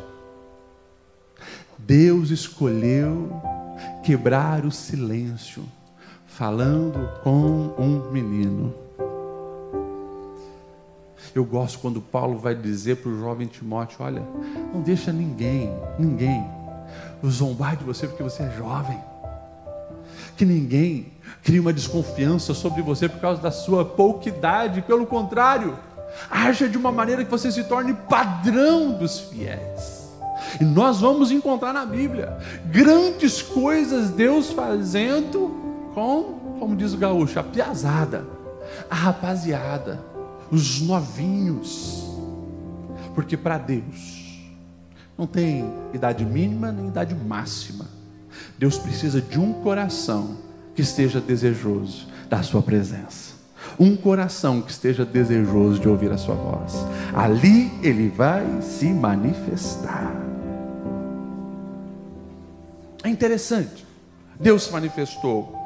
Deus 1.78 2.30
escolheu 2.30 3.30
quebrar 4.04 4.66
o 4.66 4.72
silêncio, 4.72 5.64
falando 6.26 7.10
com 7.24 7.76
um 7.78 8.12
menino. 8.12 8.74
Eu 11.36 11.46
gosto 11.46 11.80
quando 11.80 12.02
Paulo 12.02 12.40
vai 12.40 12.56
dizer 12.56 12.98
para 12.98 13.12
o 13.12 13.20
jovem 13.20 13.48
Timóteo: 13.48 13.98
olha, 14.00 14.24
não 14.74 14.82
deixa 14.82 15.12
ninguém, 15.12 15.72
ninguém, 16.00 16.44
zombar 17.26 17.76
de 17.76 17.84
você 17.84 18.08
porque 18.08 18.24
você 18.24 18.44
é 18.44 18.58
jovem. 18.58 19.00
Que 20.36 20.46
ninguém 20.46 21.12
crie 21.44 21.60
uma 21.60 21.74
desconfiança 21.74 22.54
sobre 22.54 22.82
você 22.82 23.08
por 23.08 23.20
causa 23.20 23.42
da 23.42 23.52
sua 23.52 23.86
pouca 23.86 24.30
idade, 24.30 24.82
pelo 24.82 25.06
contrário, 25.06 25.78
haja 26.30 26.68
de 26.68 26.78
uma 26.78 26.92
maneira 26.92 27.24
que 27.24 27.32
você 27.32 27.52
se 27.52 27.64
torne 27.64 27.94
padrão 27.94 28.92
dos 28.92 29.20
fiéis. 29.20 30.08
E 30.60 30.64
nós 30.64 31.00
vamos 31.00 31.32
encontrar 31.32 31.74
na 31.74 31.86
Bíblia 31.86 32.38
grandes 32.66 33.42
coisas 33.42 34.10
Deus 34.10 34.52
fazendo 34.52 35.92
com, 35.94 36.58
como 36.60 36.76
diz 36.76 36.94
o 36.94 36.98
gaúcho, 36.98 37.40
a 37.40 37.44
piazada, 37.44 38.26
a 38.90 38.96
rapaziada, 38.96 40.00
os 40.52 40.82
novinhos. 40.82 42.06
Porque 43.14 43.36
para 43.36 43.58
Deus 43.58 44.28
não 45.18 45.26
tem 45.26 45.74
idade 45.94 46.24
mínima 46.24 46.72
nem 46.72 46.88
idade 46.88 47.16
máxima. 47.16 47.86
Deus 48.58 48.78
precisa 48.78 49.20
de 49.20 49.40
um 49.40 49.54
coração 49.54 50.38
que 50.78 50.82
esteja 50.84 51.20
desejoso 51.20 52.06
da 52.30 52.44
sua 52.44 52.62
presença. 52.62 53.34
Um 53.80 53.96
coração 53.96 54.62
que 54.62 54.70
esteja 54.70 55.04
desejoso 55.04 55.80
de 55.80 55.90
ouvir 55.90 56.12
a 56.12 56.20
sua 56.20 56.36
voz. 56.36 56.76
Ali 57.16 57.72
ele 57.82 58.10
vai 58.10 58.46
se 58.62 58.86
manifestar. 58.86 60.16
É 63.04 63.10
interessante. 63.10 63.88
Deus 64.40 64.66
se 64.66 64.72
manifestou. 64.72 65.58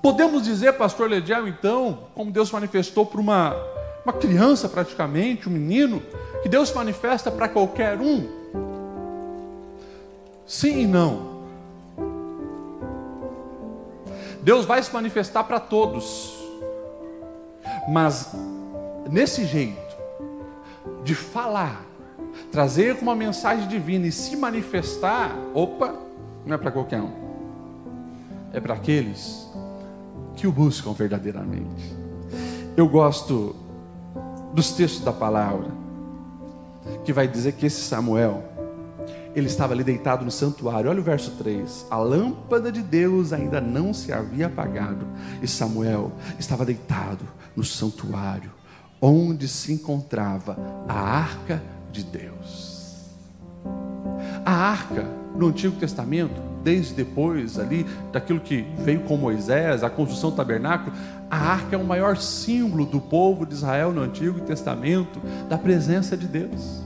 Podemos 0.00 0.44
dizer, 0.44 0.74
pastor 0.74 1.10
Lediel, 1.10 1.48
então, 1.48 1.98
como 2.14 2.30
Deus 2.30 2.46
se 2.46 2.54
manifestou 2.54 3.04
para 3.04 3.20
uma, 3.20 3.56
uma 4.04 4.12
criança 4.12 4.68
praticamente, 4.68 5.48
um 5.48 5.52
menino, 5.52 6.00
que 6.40 6.48
Deus 6.48 6.68
se 6.68 6.74
manifesta 6.76 7.32
para 7.32 7.48
qualquer 7.48 7.98
um? 7.98 8.28
Sim 10.46 10.82
e 10.82 10.86
não. 10.86 11.31
Deus 14.42 14.64
vai 14.64 14.82
se 14.82 14.92
manifestar 14.92 15.44
para 15.44 15.60
todos. 15.60 16.36
Mas 17.88 18.32
nesse 19.10 19.44
jeito 19.44 19.96
de 21.04 21.14
falar, 21.14 21.84
trazer 22.50 22.96
uma 23.00 23.14
mensagem 23.14 23.66
divina 23.68 24.06
e 24.06 24.12
se 24.12 24.36
manifestar, 24.36 25.34
opa, 25.54 25.94
não 26.44 26.54
é 26.54 26.58
para 26.58 26.70
qualquer 26.70 27.00
um. 27.00 27.12
É 28.52 28.60
para 28.60 28.74
aqueles 28.74 29.48
que 30.36 30.46
o 30.46 30.52
buscam 30.52 30.92
verdadeiramente. 30.92 31.96
Eu 32.76 32.88
gosto 32.88 33.54
dos 34.52 34.72
textos 34.72 35.04
da 35.04 35.12
palavra 35.12 35.68
que 37.04 37.12
vai 37.12 37.28
dizer 37.28 37.52
que 37.52 37.66
esse 37.66 37.80
Samuel 37.82 38.51
ele 39.34 39.46
estava 39.46 39.72
ali 39.72 39.82
deitado 39.82 40.24
no 40.24 40.30
santuário. 40.30 40.90
Olha 40.90 41.00
o 41.00 41.04
verso 41.04 41.32
3. 41.32 41.86
A 41.90 41.96
lâmpada 41.96 42.70
de 42.70 42.82
Deus 42.82 43.32
ainda 43.32 43.60
não 43.60 43.94
se 43.94 44.12
havia 44.12 44.46
apagado, 44.46 45.06
e 45.40 45.48
Samuel 45.48 46.12
estava 46.38 46.64
deitado 46.64 47.24
no 47.56 47.64
santuário, 47.64 48.50
onde 49.00 49.48
se 49.48 49.72
encontrava 49.72 50.56
a 50.88 50.94
arca 50.94 51.62
de 51.90 52.04
Deus. 52.04 53.10
A 54.44 54.52
arca 54.52 55.06
no 55.36 55.48
Antigo 55.48 55.76
Testamento, 55.76 56.40
desde 56.62 56.94
depois 56.94 57.58
ali 57.58 57.86
daquilo 58.12 58.40
que 58.40 58.66
veio 58.78 59.00
com 59.00 59.16
Moisés, 59.16 59.82
a 59.82 59.90
construção 59.90 60.30
do 60.30 60.36
tabernáculo, 60.36 60.94
a 61.30 61.36
arca 61.36 61.74
é 61.74 61.78
o 61.78 61.84
maior 61.84 62.16
símbolo 62.16 62.84
do 62.84 63.00
povo 63.00 63.46
de 63.46 63.54
Israel 63.54 63.92
no 63.92 64.02
Antigo 64.02 64.40
Testamento, 64.40 65.20
da 65.48 65.56
presença 65.56 66.16
de 66.16 66.26
Deus. 66.26 66.82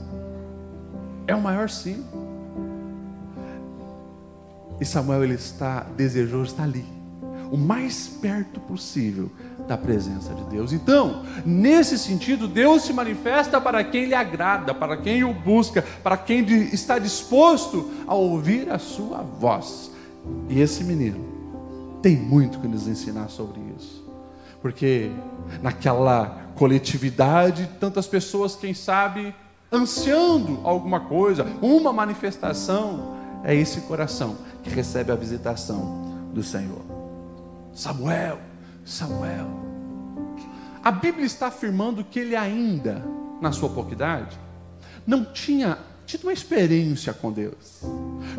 É 1.27 1.35
o 1.35 1.41
maior 1.41 1.69
símbolo. 1.69 2.26
E 4.79 4.85
Samuel 4.85 5.23
ele 5.23 5.35
está 5.35 5.81
desejoso, 5.95 6.51
está 6.51 6.63
ali, 6.63 6.85
o 7.51 7.57
mais 7.57 8.07
perto 8.07 8.59
possível 8.59 9.31
da 9.67 9.77
presença 9.77 10.33
de 10.33 10.43
Deus. 10.45 10.71
Então, 10.71 11.23
nesse 11.45 11.97
sentido, 11.97 12.47
Deus 12.47 12.83
se 12.83 12.93
manifesta 12.93 13.59
para 13.59 13.83
quem 13.83 14.05
lhe 14.05 14.15
agrada, 14.15 14.73
para 14.73 14.97
quem 14.97 15.23
o 15.23 15.33
busca, 15.33 15.83
para 16.03 16.15
quem 16.15 16.45
está 16.73 16.99
disposto 16.99 17.89
a 18.07 18.13
ouvir 18.13 18.71
a 18.71 18.79
sua 18.79 19.21
voz. 19.21 19.91
E 20.49 20.61
esse 20.61 20.83
menino 20.83 21.25
tem 22.01 22.15
muito 22.15 22.59
que 22.59 22.67
nos 22.67 22.87
ensinar 22.87 23.29
sobre 23.29 23.59
isso. 23.77 24.05
Porque 24.61 25.11
naquela 25.61 26.47
coletividade, 26.55 27.69
tantas 27.79 28.07
pessoas, 28.07 28.55
quem 28.55 28.73
sabe, 28.73 29.33
ansiando 29.71 30.59
alguma 30.63 31.01
coisa, 31.01 31.45
uma 31.61 31.91
manifestação, 31.91 33.16
é 33.43 33.55
esse 33.55 33.81
coração 33.81 34.37
que 34.63 34.69
recebe 34.69 35.11
a 35.11 35.15
visitação 35.15 36.29
do 36.33 36.43
Senhor. 36.43 36.81
Samuel, 37.73 38.39
Samuel. 38.85 39.47
A 40.83 40.91
Bíblia 40.91 41.25
está 41.25 41.47
afirmando 41.47 42.03
que 42.03 42.19
ele 42.19 42.35
ainda, 42.35 43.03
na 43.41 43.51
sua 43.51 43.69
pouca 43.69 43.93
idade, 43.93 44.37
não 45.05 45.25
tinha 45.25 45.77
tido 46.05 46.23
uma 46.23 46.33
experiência 46.33 47.13
com 47.13 47.31
Deus. 47.31 47.81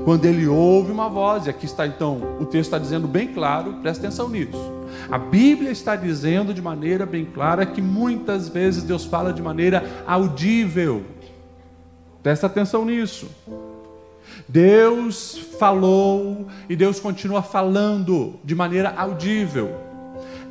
Quando 0.05 0.25
ele 0.25 0.47
ouve 0.47 0.91
uma 0.91 1.09
voz, 1.09 1.47
e 1.47 1.51
aqui 1.51 1.67
está 1.67 1.87
então, 1.87 2.37
o 2.41 2.47
texto 2.47 2.69
está 2.69 2.79
dizendo 2.79 3.07
bem 3.07 3.33
claro, 3.33 3.75
presta 3.83 4.07
atenção 4.07 4.29
nisso. 4.29 4.73
A 5.11 5.19
Bíblia 5.19 5.71
está 5.71 5.95
dizendo 5.95 6.55
de 6.55 6.63
maneira 6.63 7.05
bem 7.05 7.27
clara 7.27 7.67
que 7.67 7.83
muitas 7.83 8.49
vezes 8.49 8.83
Deus 8.83 9.05
fala 9.05 9.33
de 9.33 9.43
maneira 9.43 9.85
audível. 10.07 11.05
Presta 12.23 12.47
atenção 12.47 12.85
nisso. 12.85 13.29
Deus 14.49 15.39
falou 15.59 16.47
e 16.69 16.77
Deus 16.77 16.99
continua 17.01 17.43
falando 17.43 18.39
de 18.45 18.55
maneira 18.55 18.95
audível. 18.97 19.75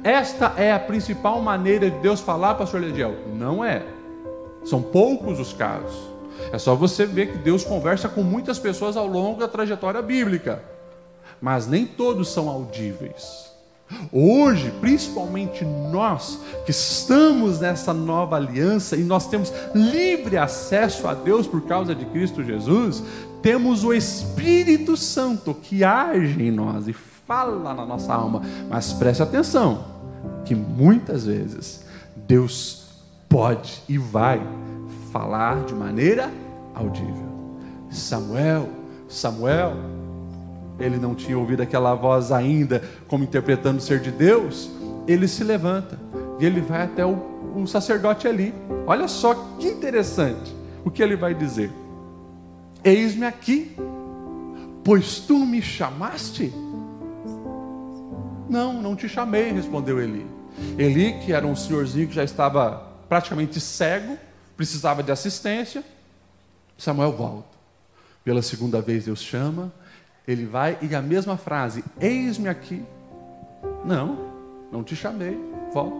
Esta 0.03 0.53
é 0.57 0.71
a 0.71 0.79
principal 0.79 1.41
maneira 1.41 1.89
de 1.89 1.99
Deus 1.99 2.21
falar, 2.21 2.55
pastor 2.55 2.81
Lediel? 2.81 3.15
Não 3.35 3.63
é. 3.63 3.83
São 4.63 4.81
poucos 4.81 5.39
os 5.39 5.53
casos. 5.53 5.97
É 6.51 6.57
só 6.57 6.75
você 6.75 7.05
ver 7.05 7.31
que 7.31 7.37
Deus 7.39 7.63
conversa 7.63 8.07
com 8.07 8.21
muitas 8.21 8.59
pessoas 8.59 8.95
ao 8.95 9.07
longo 9.07 9.39
da 9.39 9.47
trajetória 9.47 10.01
bíblica. 10.01 10.61
Mas 11.41 11.67
nem 11.67 11.85
todos 11.85 12.29
são 12.29 12.49
audíveis. 12.49 13.47
Hoje, 14.11 14.71
principalmente 14.81 15.63
nós 15.63 16.41
que 16.65 16.71
estamos 16.71 17.59
nessa 17.61 17.93
nova 17.93 18.35
aliança 18.35 18.97
e 18.97 19.03
nós 19.03 19.27
temos 19.27 19.51
livre 19.73 20.37
acesso 20.37 21.07
a 21.07 21.13
Deus 21.13 21.47
por 21.47 21.61
causa 21.61 21.95
de 21.95 22.05
Cristo 22.05 22.43
Jesus, 22.43 23.01
temos 23.47 23.85
o 23.85 23.93
Espírito 23.93 24.97
Santo 24.97 25.53
que 25.53 25.81
age 25.81 26.43
em 26.43 26.51
nós 26.51 26.85
e 26.89 26.91
fala 26.91 27.73
na 27.73 27.85
nossa 27.85 28.13
alma. 28.13 28.41
Mas 28.69 28.91
preste 28.91 29.23
atenção, 29.23 29.85
que 30.43 30.53
muitas 30.53 31.25
vezes 31.25 31.85
Deus 32.27 32.89
pode 33.29 33.81
e 33.87 33.97
vai 33.97 34.45
falar 35.13 35.63
de 35.63 35.73
maneira 35.73 36.29
audível. 36.75 37.25
Samuel, 37.89 38.67
Samuel, 39.07 39.77
ele 40.77 40.97
não 40.97 41.15
tinha 41.15 41.39
ouvido 41.39 41.63
aquela 41.63 41.95
voz 41.95 42.33
ainda, 42.33 42.83
como 43.07 43.23
interpretando 43.23 43.79
ser 43.79 44.01
de 44.01 44.11
Deus, 44.11 44.69
ele 45.07 45.25
se 45.25 45.45
levanta 45.45 45.97
e 46.37 46.45
ele 46.45 46.59
vai 46.59 46.83
até 46.83 47.05
o, 47.05 47.17
o 47.55 47.65
sacerdote 47.65 48.27
ali. 48.27 48.53
Olha 48.85 49.07
só 49.07 49.33
que 49.57 49.69
interessante 49.69 50.53
o 50.83 50.91
que 50.91 51.01
ele 51.01 51.15
vai 51.15 51.33
dizer. 51.33 51.71
Eis-me 52.87 53.25
aqui, 53.25 53.75
pois 54.81 55.19
tu 55.19 55.45
me 55.45 55.61
chamaste? 55.61 56.53
Não, 58.49 58.81
não 58.81 58.95
te 58.95 59.09
chamei, 59.09 59.51
respondeu 59.51 60.01
Eli. 60.01 60.25
Eli, 60.77 61.19
que 61.19 61.33
era 61.33 61.45
um 61.45 61.53
senhorzinho 61.53 62.07
que 62.07 62.15
já 62.15 62.23
estava 62.23 62.93
praticamente 63.09 63.59
cego, 63.59 64.17
precisava 64.55 65.03
de 65.03 65.11
assistência. 65.11 65.83
Samuel 66.77 67.11
volta. 67.11 67.57
Pela 68.23 68.41
segunda 68.41 68.79
vez 68.79 69.03
Deus 69.03 69.21
chama, 69.21 69.69
ele 70.25 70.45
vai 70.45 70.77
e 70.81 70.95
a 70.95 71.01
mesma 71.01 71.35
frase: 71.35 71.83
Eis-me 71.99 72.47
aqui. 72.47 72.85
Não, 73.83 74.31
não 74.71 74.81
te 74.81 74.95
chamei, 74.95 75.37
volta. 75.73 75.97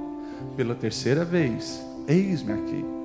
pela 0.55 0.73
terceira 0.73 1.25
vez: 1.25 1.81
Eis-me 2.07 2.53
aqui. 2.53 2.96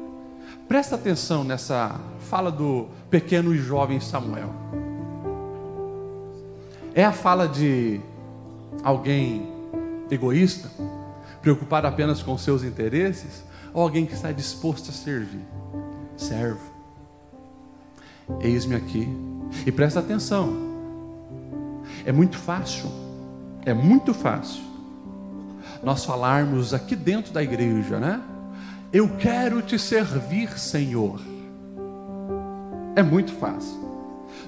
Presta 0.69 0.95
atenção 0.95 1.45
nessa 1.45 2.01
fala 2.31 2.51
do 2.51 2.89
pequeno 3.11 3.55
e 3.55 3.59
jovem 3.59 4.01
Samuel. 4.01 4.51
É 6.95 7.05
a 7.05 7.13
fala 7.13 7.47
de 7.47 8.01
alguém 8.83 9.51
egoísta, 10.11 10.71
preocupado 11.41 11.87
apenas 11.87 12.23
com 12.23 12.37
seus 12.37 12.63
interesses, 12.63 13.43
ou 13.73 13.83
alguém 13.83 14.07
que 14.07 14.15
está 14.15 14.33
disposto 14.33 14.91
a 14.91 14.93
servir? 14.93 15.45
Servo. 16.17 16.71
Eis-me 18.41 18.75
aqui. 18.75 19.09
E 19.67 19.73
presta 19.73 20.01
atenção. 20.01 20.53
É 22.05 22.13
muito 22.13 22.39
fácil, 22.39 22.91
é 23.65 23.75
muito 23.75 24.13
fácil 24.15 24.73
nós 25.83 26.05
falarmos 26.05 26.73
aqui 26.73 26.95
dentro 26.95 27.33
da 27.33 27.43
igreja, 27.43 27.99
né? 27.99 28.21
Eu 28.93 29.09
quero 29.17 29.63
te 29.63 29.79
servir, 29.79 30.59
Senhor. 30.59 31.21
É 32.95 33.03
muito 33.03 33.33
fácil. 33.33 33.81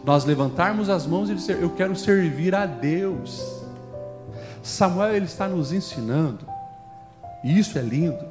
Nós 0.04 0.24
levantarmos 0.24 0.90
as 0.90 1.06
mãos 1.06 1.30
e 1.30 1.34
dizer: 1.34 1.62
Eu 1.62 1.70
quero 1.70 1.96
servir 1.96 2.54
a 2.54 2.66
Deus. 2.66 3.64
Samuel 4.62 5.14
ele 5.14 5.26
está 5.26 5.46
nos 5.46 5.72
ensinando, 5.72 6.46
e 7.42 7.58
isso 7.58 7.78
é 7.78 7.82
lindo. 7.82 8.24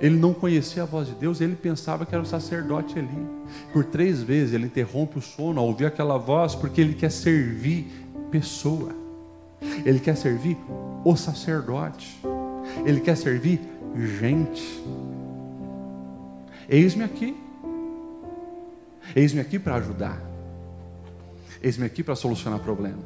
Ele 0.00 0.16
não 0.16 0.32
conhecia 0.32 0.82
a 0.82 0.86
voz 0.86 1.08
de 1.08 1.14
Deus, 1.14 1.42
ele 1.42 1.54
pensava 1.54 2.06
que 2.06 2.14
era 2.14 2.22
o 2.22 2.26
sacerdote 2.26 2.98
ali. 2.98 3.26
Por 3.70 3.84
três 3.84 4.22
vezes 4.22 4.54
ele 4.54 4.64
interrompe 4.64 5.18
o 5.18 5.22
sono 5.22 5.60
ao 5.60 5.66
ouvir 5.66 5.84
aquela 5.84 6.16
voz, 6.16 6.54
porque 6.54 6.80
ele 6.80 6.94
quer 6.94 7.10
servir 7.10 7.86
pessoa, 8.30 8.92
ele 9.84 10.00
quer 10.00 10.16
servir 10.16 10.56
o 11.04 11.14
sacerdote, 11.16 12.18
ele 12.84 13.00
quer 13.00 13.16
servir 13.16 13.60
gente. 14.18 14.82
Eis-me 16.68 17.02
aqui, 17.02 17.36
eis-me 19.14 19.40
aqui 19.40 19.58
para 19.58 19.74
ajudar, 19.76 20.20
eis-me 21.62 21.84
aqui 21.84 22.02
para 22.02 22.14
solucionar 22.14 22.60
problema, 22.60 23.02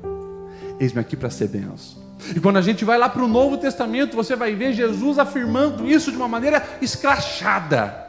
eis-me 0.78 1.00
aqui 1.00 1.16
para 1.16 1.30
ser 1.30 1.48
benção. 1.48 2.04
E 2.34 2.40
quando 2.40 2.58
a 2.58 2.62
gente 2.62 2.84
vai 2.84 2.98
lá 2.98 3.08
para 3.08 3.22
o 3.22 3.28
Novo 3.28 3.56
Testamento, 3.58 4.16
você 4.16 4.36
vai 4.36 4.54
ver 4.54 4.72
Jesus 4.72 5.18
afirmando 5.18 5.86
isso 5.86 6.10
de 6.10 6.16
uma 6.16 6.28
maneira 6.28 6.62
escrachada. 6.80 8.02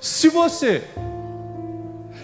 Se 0.00 0.28
você 0.28 0.84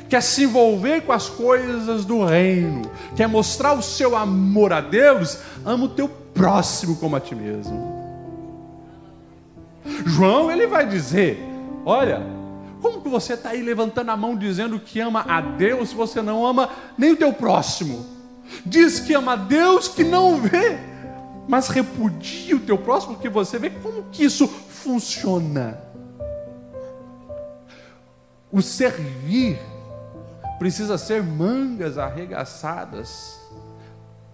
quer 0.09 0.22
se 0.22 0.44
envolver 0.44 1.03
com 1.03 1.12
as 1.12 1.29
coisas 1.29 2.05
do 2.05 2.24
reino, 2.24 2.83
quer 3.14 3.29
mostrar 3.29 3.74
o 3.74 3.83
seu 3.83 4.16
amor 4.16 4.72
a 4.72 4.81
Deus, 4.81 5.38
ama 5.64 5.85
o 5.85 5.88
teu 5.88 6.09
próximo 6.09 6.96
como 6.96 7.16
a 7.16 7.20
ti 7.20 7.35
mesmo. 7.35 7.97
João 10.07 10.51
ele 10.51 10.66
vai 10.66 10.87
dizer: 10.87 11.38
Olha, 11.85 12.22
como 12.81 13.01
que 13.01 13.09
você 13.09 13.35
está 13.35 13.51
aí 13.51 13.62
levantando 13.62 14.11
a 14.11 14.16
mão 14.16 14.37
dizendo 14.37 14.79
que 14.79 15.01
ama 15.01 15.24
a 15.29 15.40
Deus 15.40 15.90
se 15.90 15.94
você 15.94 16.22
não 16.22 16.46
ama 16.46 16.70
nem 16.96 17.12
o 17.12 17.16
teu 17.16 17.33
próximo? 17.33 18.07
Diz 18.64 19.01
que 19.01 19.14
ama 19.14 19.33
a 19.33 19.37
Deus 19.37 19.88
que 19.88 20.05
não 20.05 20.40
vê, 20.40 20.79
mas 21.48 21.68
repudia 21.68 22.57
o 22.57 22.61
teu 22.61 22.79
próximo 22.79 23.18
que 23.18 23.29
você 23.29 23.59
vê. 23.59 23.70
Como 23.70 24.05
que 24.11 24.24
isso 24.24 24.46
funciona? 24.46 25.79
O 28.51 28.62
servir 28.62 29.59
precisa 30.59 30.96
ser 30.96 31.22
mangas 31.22 31.98
arregaçadas 31.98 33.38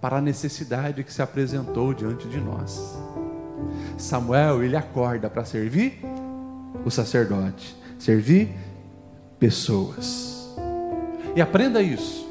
para 0.00 0.18
a 0.18 0.20
necessidade 0.20 1.02
que 1.02 1.12
se 1.12 1.22
apresentou 1.22 1.92
diante 1.92 2.28
de 2.28 2.40
nós. 2.40 2.96
Samuel, 3.96 4.62
ele 4.62 4.76
acorda 4.76 5.28
para 5.30 5.44
servir 5.44 6.00
o 6.84 6.90
sacerdote, 6.90 7.76
servir 7.98 8.54
pessoas. 9.38 10.54
E 11.34 11.40
aprenda 11.40 11.82
isso. 11.82 12.24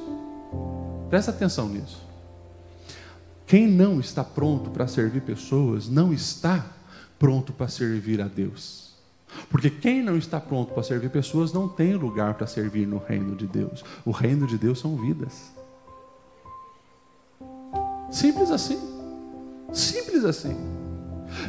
Presta 1.10 1.32
atenção 1.32 1.70
nisso. 1.70 2.04
Quem 3.46 3.68
não 3.68 4.00
está 4.00 4.24
pronto 4.24 4.72
para 4.72 4.88
servir 4.88 5.22
pessoas, 5.22 5.88
não 5.88 6.14
está 6.14 6.66
pronto 7.20 7.54
para 7.54 7.68
servir 7.68 8.22
a 8.22 8.28
Deus. 8.28 8.94
Porque 9.50 9.70
quem 9.70 10.04
não 10.04 10.18
está 10.18 10.40
pronto 10.40 10.74
para 10.74 10.84
servir 10.84 11.10
pessoas 11.10 11.52
não 11.52 11.68
tem 11.68 11.96
lugar 11.96 12.34
para 12.36 12.48
servir 12.48 12.88
no 12.88 12.98
reino 12.98 13.36
de 13.36 13.48
Deus. 13.48 13.84
O 14.06 14.12
reino 14.12 14.48
de 14.48 14.58
Deus 14.58 14.80
são 14.80 14.96
vidas. 14.96 15.52
Simples 18.12 18.52
assim. 18.52 18.80
Simples 19.72 20.24
assim. 20.24 20.83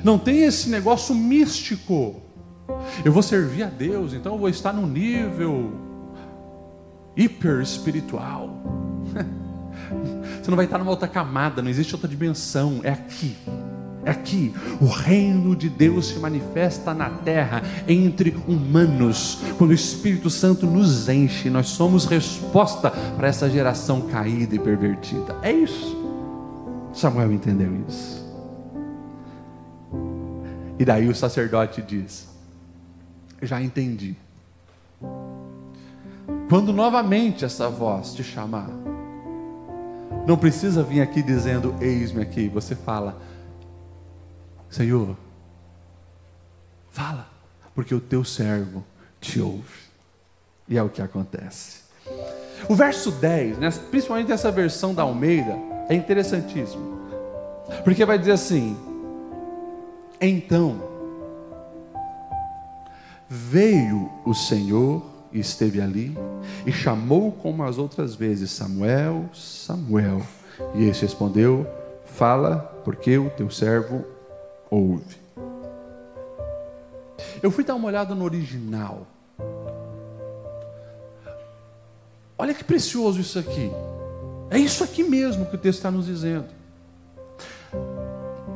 Não 0.02 0.18
tem 0.18 0.44
esse 0.44 0.68
negócio 0.68 1.14
místico. 1.14 2.22
Eu 3.04 3.12
vou 3.12 3.22
servir 3.22 3.62
a 3.64 3.68
Deus, 3.68 4.14
então 4.14 4.32
eu 4.32 4.38
vou 4.38 4.48
estar 4.48 4.72
num 4.72 4.86
nível 4.86 5.72
hiper 7.16 7.60
espiritual. 7.60 8.50
Você 10.42 10.50
não 10.50 10.56
vai 10.56 10.66
estar 10.66 10.78
numa 10.78 10.90
outra 10.90 11.08
camada, 11.08 11.62
não 11.62 11.70
existe 11.70 11.94
outra 11.94 12.08
dimensão. 12.08 12.80
É 12.82 12.90
aqui. 12.90 13.36
É 14.04 14.10
aqui. 14.10 14.52
O 14.80 14.86
reino 14.86 15.56
de 15.56 15.68
Deus 15.68 16.08
se 16.08 16.18
manifesta 16.18 16.92
na 16.92 17.08
terra 17.08 17.62
entre 17.88 18.36
humanos. 18.46 19.38
Quando 19.56 19.70
o 19.70 19.74
Espírito 19.74 20.28
Santo 20.28 20.66
nos 20.66 21.08
enche, 21.08 21.48
nós 21.48 21.68
somos 21.68 22.04
resposta 22.04 22.90
para 22.90 23.28
essa 23.28 23.48
geração 23.48 24.02
caída 24.02 24.54
e 24.54 24.58
pervertida. 24.58 25.36
É 25.42 25.50
isso. 25.50 25.96
Samuel 26.92 27.32
entendeu 27.32 27.70
isso. 27.88 28.23
E 30.78 30.84
daí 30.84 31.08
o 31.08 31.14
sacerdote 31.14 31.82
diz: 31.82 32.28
Já 33.40 33.60
entendi. 33.60 34.16
Quando 36.48 36.72
novamente 36.72 37.44
essa 37.44 37.68
voz 37.68 38.14
te 38.14 38.22
chamar, 38.22 38.70
não 40.26 40.37
precisa 40.37 40.82
vir 40.82 41.00
aqui 41.00 41.22
dizendo: 41.22 41.74
Eis-me 41.80 42.22
aqui. 42.22 42.48
Você 42.48 42.74
fala: 42.74 43.20
Senhor, 44.68 45.16
fala, 46.90 47.28
porque 47.74 47.94
o 47.94 48.00
teu 48.00 48.24
servo 48.24 48.84
te 49.20 49.40
ouve. 49.40 49.84
E 50.68 50.78
é 50.78 50.82
o 50.82 50.88
que 50.88 51.02
acontece. 51.02 51.84
O 52.68 52.74
verso 52.74 53.10
10, 53.10 53.58
né, 53.58 53.70
principalmente 53.90 54.32
essa 54.32 54.50
versão 54.50 54.94
da 54.94 55.02
Almeida, 55.02 55.56
é 55.88 55.94
interessantíssimo. 55.94 56.98
Porque 57.82 58.04
vai 58.04 58.18
dizer 58.18 58.32
assim: 58.32 58.76
Então 60.20 60.81
veio 63.29 64.11
o 64.24 64.35
Senhor 64.35 65.03
e 65.33 65.40
esteve 65.40 65.81
ali 65.81 66.16
e 66.64 66.72
chamou 66.72 67.33
como 67.33 67.64
as 67.64 67.79
outras 67.79 68.14
vezes 68.14 68.50
Samuel, 68.50 69.29
Samuel. 69.35 70.22
E 70.74 70.85
este 70.85 71.03
respondeu: 71.03 71.66
Fala, 72.05 72.59
porque 72.85 73.18
o 73.18 73.29
teu 73.31 73.50
servo 73.50 74.05
ouve. 74.70 75.16
Eu 77.42 77.50
fui 77.50 77.64
dar 77.64 77.74
uma 77.74 77.88
olhada 77.88 78.14
no 78.14 78.24
original. 78.24 79.07
Olha 82.38 82.55
que 82.55 82.64
precioso 82.64 83.20
isso 83.20 83.38
aqui. 83.38 83.70
É 84.50 84.59
isso 84.59 84.85
aqui 84.85 85.03
mesmo 85.03 85.46
que 85.46 85.57
o 85.57 85.59
texto 85.59 85.79
está 85.79 85.90
nos 85.90 86.07
dizendo. 86.07 86.46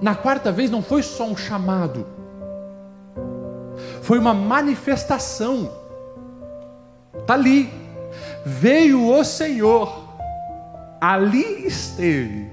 Na 0.01 0.15
quarta 0.15 0.53
vez 0.53 0.71
não 0.71 0.83
foi 0.83 1.03
só 1.03 1.27
um 1.27 1.37
chamado, 1.37 2.07
foi 4.03 4.19
uma 4.19 4.33
manifestação. 4.33 5.71
Está 7.19 7.35
ali. 7.35 7.69
Veio 8.45 9.07
o 9.07 9.25
Senhor, 9.25 10.09
ali 11.01 11.67
esteve, 11.67 12.49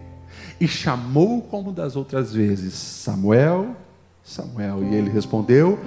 e 0.60 0.68
chamou 0.68 1.42
como 1.42 1.72
das 1.72 1.96
outras 1.96 2.34
vezes: 2.34 2.74
Samuel, 2.74 3.76
Samuel. 4.24 4.84
E 4.84 4.96
ele 4.96 5.10
respondeu: 5.10 5.80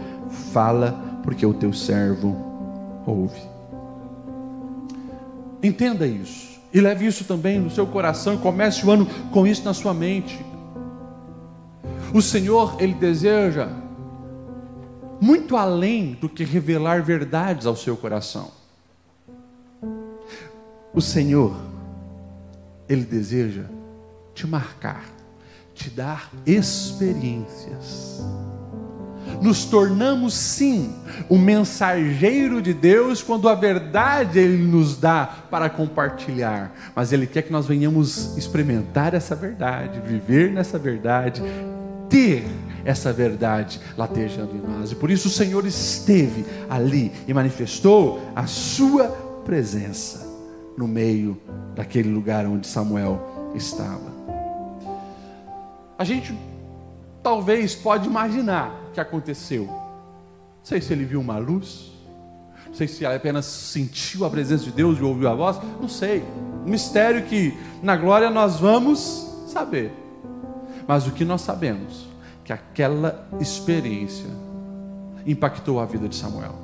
Fala, 0.53 0.99
porque 1.23 1.45
o 1.45 1.53
teu 1.53 1.73
servo 1.73 2.37
ouve. 3.07 3.41
Entenda 5.63 6.07
isso. 6.07 6.59
E 6.73 6.81
leve 6.81 7.07
isso 7.07 7.25
também 7.25 7.59
no 7.59 7.71
seu 7.71 7.87
coração 7.87 8.35
e 8.35 8.39
comece 8.39 8.87
o 8.87 8.91
ano 8.91 9.07
com 9.33 9.47
isso 9.47 9.65
na 9.65 9.75
sua 9.75 9.93
mente. 9.93 10.39
O 12.13 12.23
Senhor, 12.23 12.77
Ele 12.81 12.95
deseja 12.95 13.69
muito 15.21 15.57
além 15.57 16.13
do 16.15 16.29
que 16.29 16.45
revelar 16.45 17.03
verdades 17.03 17.67
ao 17.67 17.77
seu 17.77 17.97
coração. 17.97 18.51
O 20.95 21.01
Senhor, 21.01 21.55
Ele 22.89 23.05
deseja 23.05 23.65
te 24.35 24.47
marcar, 24.47 25.05
te 25.75 25.91
dar 25.91 26.31
experiências. 26.47 28.23
Nos 29.43 29.67
tornamos 29.67 30.35
sim 30.35 30.95
o 31.29 31.37
mensageiro 31.37 32.63
de 32.63 32.73
Deus 32.73 33.23
quando 33.23 33.49
a 33.49 33.55
verdade 33.55 34.39
Ele 34.39 34.65
nos 34.65 34.97
dá 34.97 35.27
para 35.51 35.69
compartilhar, 35.69 36.73
mas 36.95 37.13
Ele 37.13 37.27
quer 37.27 37.43
que 37.43 37.53
nós 37.53 37.67
venhamos 37.67 38.37
experimentar 38.37 39.15
essa 39.15 39.35
verdade, 39.35 40.01
viver 40.01 40.51
nessa 40.51 40.79
verdade, 40.79 41.43
ter 42.09 42.45
essa 42.85 43.13
verdade 43.13 43.81
latejando 43.97 44.57
em 44.57 44.61
nós. 44.61 44.93
E 44.93 44.95
por 44.95 45.11
isso 45.11 45.29
o 45.29 45.31
Senhor 45.31 45.67
esteve 45.67 46.45
ali 46.69 47.13
e 47.27 47.35
manifestou 47.35 48.21
a 48.35 48.47
sua 48.47 49.09
presença 49.45 50.27
no 50.77 50.87
meio 50.87 51.41
daquele 51.75 52.09
lugar 52.09 52.47
onde 52.47 52.67
Samuel 52.67 53.53
estava. 53.55 54.19
A 55.99 56.05
gente 56.05 56.33
talvez 57.23 57.75
pode 57.75 58.07
imaginar 58.07 58.73
o 58.89 58.93
que 58.93 59.01
aconteceu. 59.01 59.67
Não 59.67 60.65
sei 60.65 60.81
se 60.81 60.93
ele 60.93 61.05
viu 61.05 61.21
uma 61.21 61.39
luz, 61.39 61.93
não 62.67 62.75
sei 62.75 62.87
se 62.87 63.05
apenas 63.05 63.45
sentiu 63.47 64.25
a 64.25 64.31
presença 64.31 64.65
de 64.65 64.71
Deus 64.71 64.99
e 64.99 65.03
ouviu 65.03 65.29
a 65.29 65.35
voz, 65.35 65.59
não 65.81 65.89
sei. 65.89 66.23
Um 66.65 66.71
mistério 66.71 67.25
que 67.25 67.57
na 67.83 67.97
glória 67.97 68.31
nós 68.31 68.61
vamos 68.61 69.29
saber. 69.49 69.93
Mas 70.89 71.07
o 71.07 71.13
que 71.13 71.23
nós 71.23 71.43
sabemos 71.43 72.09
que 72.43 72.53
aquela 72.53 73.29
experiência 73.39 74.31
impactou 75.27 75.79
a 75.79 75.85
vida 75.85 76.09
de 76.09 76.17
Samuel. 76.17 76.55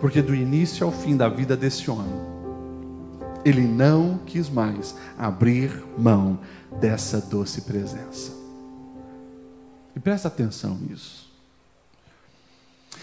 Porque 0.00 0.22
do 0.22 0.32
início 0.32 0.86
ao 0.86 0.92
fim 0.92 1.16
da 1.16 1.28
vida 1.28 1.56
desse 1.56 1.90
homem, 1.90 2.14
ele 3.44 3.62
não 3.62 4.18
quis 4.24 4.48
mais 4.48 4.94
abrir 5.18 5.84
mão 5.98 6.38
dessa 6.80 7.20
doce 7.20 7.62
presença. 7.62 8.30
E 9.96 9.98
presta 9.98 10.28
atenção 10.28 10.76
nisso. 10.76 11.28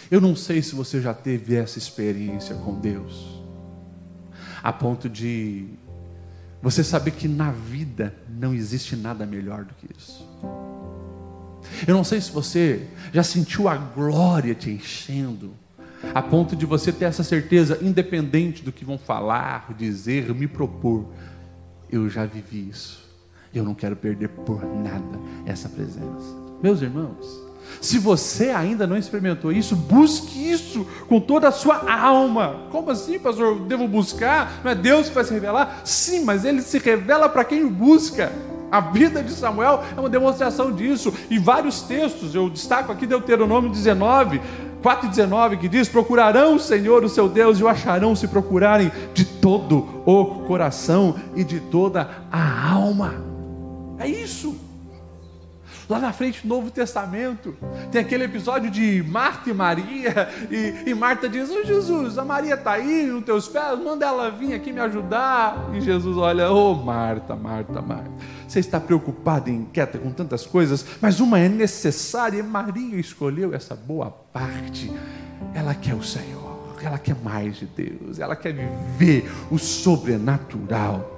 Eu 0.09 0.21
não 0.21 0.33
sei 0.33 0.61
se 0.61 0.75
você 0.75 1.01
já 1.01 1.13
teve 1.13 1.55
essa 1.55 1.77
experiência 1.77 2.55
com 2.55 2.79
Deus, 2.79 3.41
a 4.63 4.71
ponto 4.71 5.09
de 5.09 5.67
você 6.65 6.83
saber 6.83 7.11
que 7.11 7.27
na 7.27 7.51
vida 7.51 8.15
não 8.27 8.51
existe 8.51 8.95
nada 8.95 9.23
melhor 9.23 9.65
do 9.65 9.73
que 9.75 9.87
isso. 9.95 10.27
Eu 11.87 11.93
não 11.93 12.03
sei 12.03 12.19
se 12.19 12.31
você 12.31 12.87
já 13.13 13.21
sentiu 13.21 13.69
a 13.69 13.75
glória 13.77 14.55
te 14.55 14.71
enchendo, 14.71 15.53
a 16.11 16.23
ponto 16.23 16.55
de 16.55 16.65
você 16.65 16.91
ter 16.91 17.05
essa 17.05 17.23
certeza, 17.23 17.77
independente 17.83 18.63
do 18.63 18.71
que 18.71 18.83
vão 18.83 18.97
falar, 18.97 19.75
dizer, 19.77 20.33
me 20.33 20.47
propor. 20.47 21.05
Eu 21.87 22.09
já 22.09 22.25
vivi 22.25 22.67
isso. 22.67 23.07
Eu 23.53 23.63
não 23.63 23.75
quero 23.75 23.95
perder 23.95 24.29
por 24.29 24.65
nada 24.65 25.19
essa 25.45 25.69
presença. 25.69 26.35
Meus 26.63 26.81
irmãos, 26.81 27.44
se 27.81 27.99
você 27.99 28.49
ainda 28.49 28.87
não 28.87 28.97
experimentou 28.97 29.51
isso, 29.51 29.75
busque 29.75 30.51
isso 30.51 30.85
com 31.07 31.19
toda 31.19 31.47
a 31.47 31.51
sua 31.51 31.91
alma. 31.91 32.67
Como 32.71 32.89
assim, 32.91 33.19
pastor? 33.19 33.59
Devo 33.61 33.87
buscar? 33.87 34.61
Não 34.63 34.71
é 34.71 34.75
Deus 34.75 35.09
que 35.09 35.15
vai 35.15 35.23
se 35.23 35.33
revelar? 35.33 35.81
Sim, 35.83 36.23
mas 36.23 36.45
ele 36.45 36.61
se 36.61 36.77
revela 36.79 37.29
para 37.29 37.43
quem 37.43 37.63
o 37.63 37.69
busca. 37.69 38.31
A 38.71 38.79
vida 38.79 39.21
de 39.21 39.31
Samuel 39.31 39.83
é 39.95 39.99
uma 39.99 40.09
demonstração 40.09 40.71
disso. 40.71 41.13
E 41.29 41.37
vários 41.37 41.81
textos, 41.83 42.33
eu 42.33 42.49
destaco 42.49 42.91
aqui 42.91 43.05
Deuteronômio 43.05 43.69
19, 43.69 44.41
4 44.81 45.07
e 45.07 45.09
19, 45.09 45.57
que 45.57 45.69
diz: 45.69 45.87
Procurarão 45.87 46.55
o 46.55 46.59
Senhor, 46.59 47.03
o 47.03 47.09
seu 47.09 47.29
Deus, 47.29 47.59
e 47.59 47.63
o 47.63 47.67
acharão 47.67 48.15
se 48.15 48.27
procurarem 48.27 48.91
de 49.13 49.25
todo 49.25 50.03
o 50.05 50.43
coração 50.47 51.15
e 51.35 51.43
de 51.43 51.59
toda 51.59 52.09
a 52.31 52.71
alma. 52.71 53.15
É 53.97 54.07
isso. 54.07 54.64
Lá 55.87 55.99
na 55.99 56.11
frente, 56.11 56.47
Novo 56.47 56.71
Testamento, 56.71 57.55
tem 57.91 58.01
aquele 58.01 58.23
episódio 58.23 58.71
de 58.71 59.03
Marta 59.03 59.51
e 59.51 59.53
Maria, 59.53 60.29
e, 60.49 60.89
e 60.89 60.93
Marta 60.95 61.29
diz: 61.29 61.49
oh, 61.51 61.63
Jesus, 61.63 62.17
a 62.17 62.25
Maria 62.25 62.55
está 62.55 62.71
aí 62.71 63.05
nos 63.05 63.23
teus 63.23 63.47
pés, 63.47 63.77
manda 63.79 64.03
ela 64.03 64.31
vir 64.31 64.55
aqui 64.55 64.73
me 64.73 64.79
ajudar. 64.79 65.69
E 65.73 65.81
Jesus 65.81 66.17
olha: 66.17 66.51
Ô 66.51 66.71
oh, 66.71 66.75
Marta, 66.75 67.35
Marta, 67.35 67.81
Marta, 67.83 68.09
você 68.47 68.59
está 68.59 68.79
preocupada 68.79 69.49
e 69.49 69.53
inquieta 69.53 69.99
com 69.99 70.11
tantas 70.11 70.43
coisas, 70.43 70.83
mas 70.99 71.19
uma 71.19 71.37
é 71.37 71.47
necessária, 71.47 72.39
e 72.39 72.43
Maria 72.43 72.99
escolheu 72.99 73.53
essa 73.53 73.75
boa 73.75 74.09
parte. 74.09 74.91
Ela 75.53 75.75
quer 75.75 75.93
o 75.93 76.03
Senhor, 76.03 76.75
ela 76.81 76.97
quer 76.97 77.15
mais 77.23 77.57
de 77.57 77.67
Deus, 77.67 78.17
ela 78.17 78.35
quer 78.35 78.53
viver 78.53 79.31
o 79.51 79.59
sobrenatural. 79.59 81.11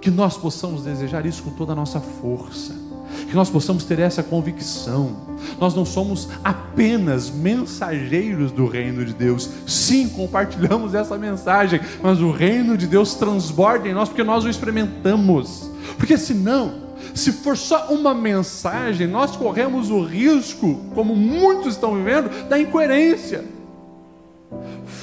Que 0.00 0.10
nós 0.10 0.36
possamos 0.36 0.84
desejar 0.84 1.26
isso 1.26 1.42
com 1.44 1.50
toda 1.50 1.72
a 1.72 1.76
nossa 1.76 2.00
força 2.00 2.81
que 3.28 3.34
nós 3.34 3.50
possamos 3.50 3.84
ter 3.84 3.98
essa 3.98 4.22
convicção. 4.22 5.16
Nós 5.58 5.74
não 5.74 5.84
somos 5.84 6.28
apenas 6.42 7.30
mensageiros 7.30 8.52
do 8.52 8.66
reino 8.66 9.04
de 9.04 9.12
Deus. 9.12 9.48
Sim, 9.66 10.08
compartilhamos 10.08 10.94
essa 10.94 11.16
mensagem, 11.16 11.80
mas 12.02 12.20
o 12.20 12.30
reino 12.30 12.76
de 12.76 12.86
Deus 12.86 13.14
transborda 13.14 13.88
em 13.88 13.94
nós 13.94 14.08
porque 14.08 14.24
nós 14.24 14.44
o 14.44 14.48
experimentamos. 14.48 15.70
Porque 15.96 16.16
senão, 16.16 16.74
se 17.14 17.32
for 17.32 17.56
só 17.56 17.88
uma 17.88 18.14
mensagem, 18.14 19.06
nós 19.06 19.36
corremos 19.36 19.90
o 19.90 20.02
risco, 20.02 20.80
como 20.94 21.14
muitos 21.14 21.74
estão 21.74 21.96
vivendo, 21.96 22.48
da 22.48 22.58
incoerência. 22.58 23.44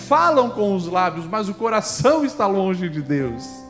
Falam 0.08 0.50
com 0.50 0.76
os 0.76 0.88
lábios, 0.88 1.26
mas 1.26 1.50
o 1.50 1.54
coração 1.54 2.24
está 2.24 2.48
longe 2.48 2.90
de 2.90 3.02
Deus. 3.02 3.69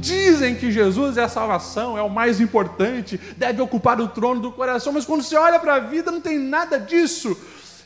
Dizem 0.00 0.54
que 0.54 0.70
Jesus 0.70 1.16
é 1.16 1.24
a 1.24 1.28
salvação, 1.28 1.98
é 1.98 2.02
o 2.02 2.08
mais 2.08 2.40
importante, 2.40 3.20
deve 3.36 3.60
ocupar 3.60 4.00
o 4.00 4.08
trono 4.08 4.40
do 4.40 4.52
coração, 4.52 4.92
mas 4.92 5.04
quando 5.04 5.22
você 5.22 5.36
olha 5.36 5.58
para 5.58 5.74
a 5.74 5.80
vida 5.80 6.10
não 6.10 6.20
tem 6.20 6.38
nada 6.38 6.78
disso. 6.78 7.36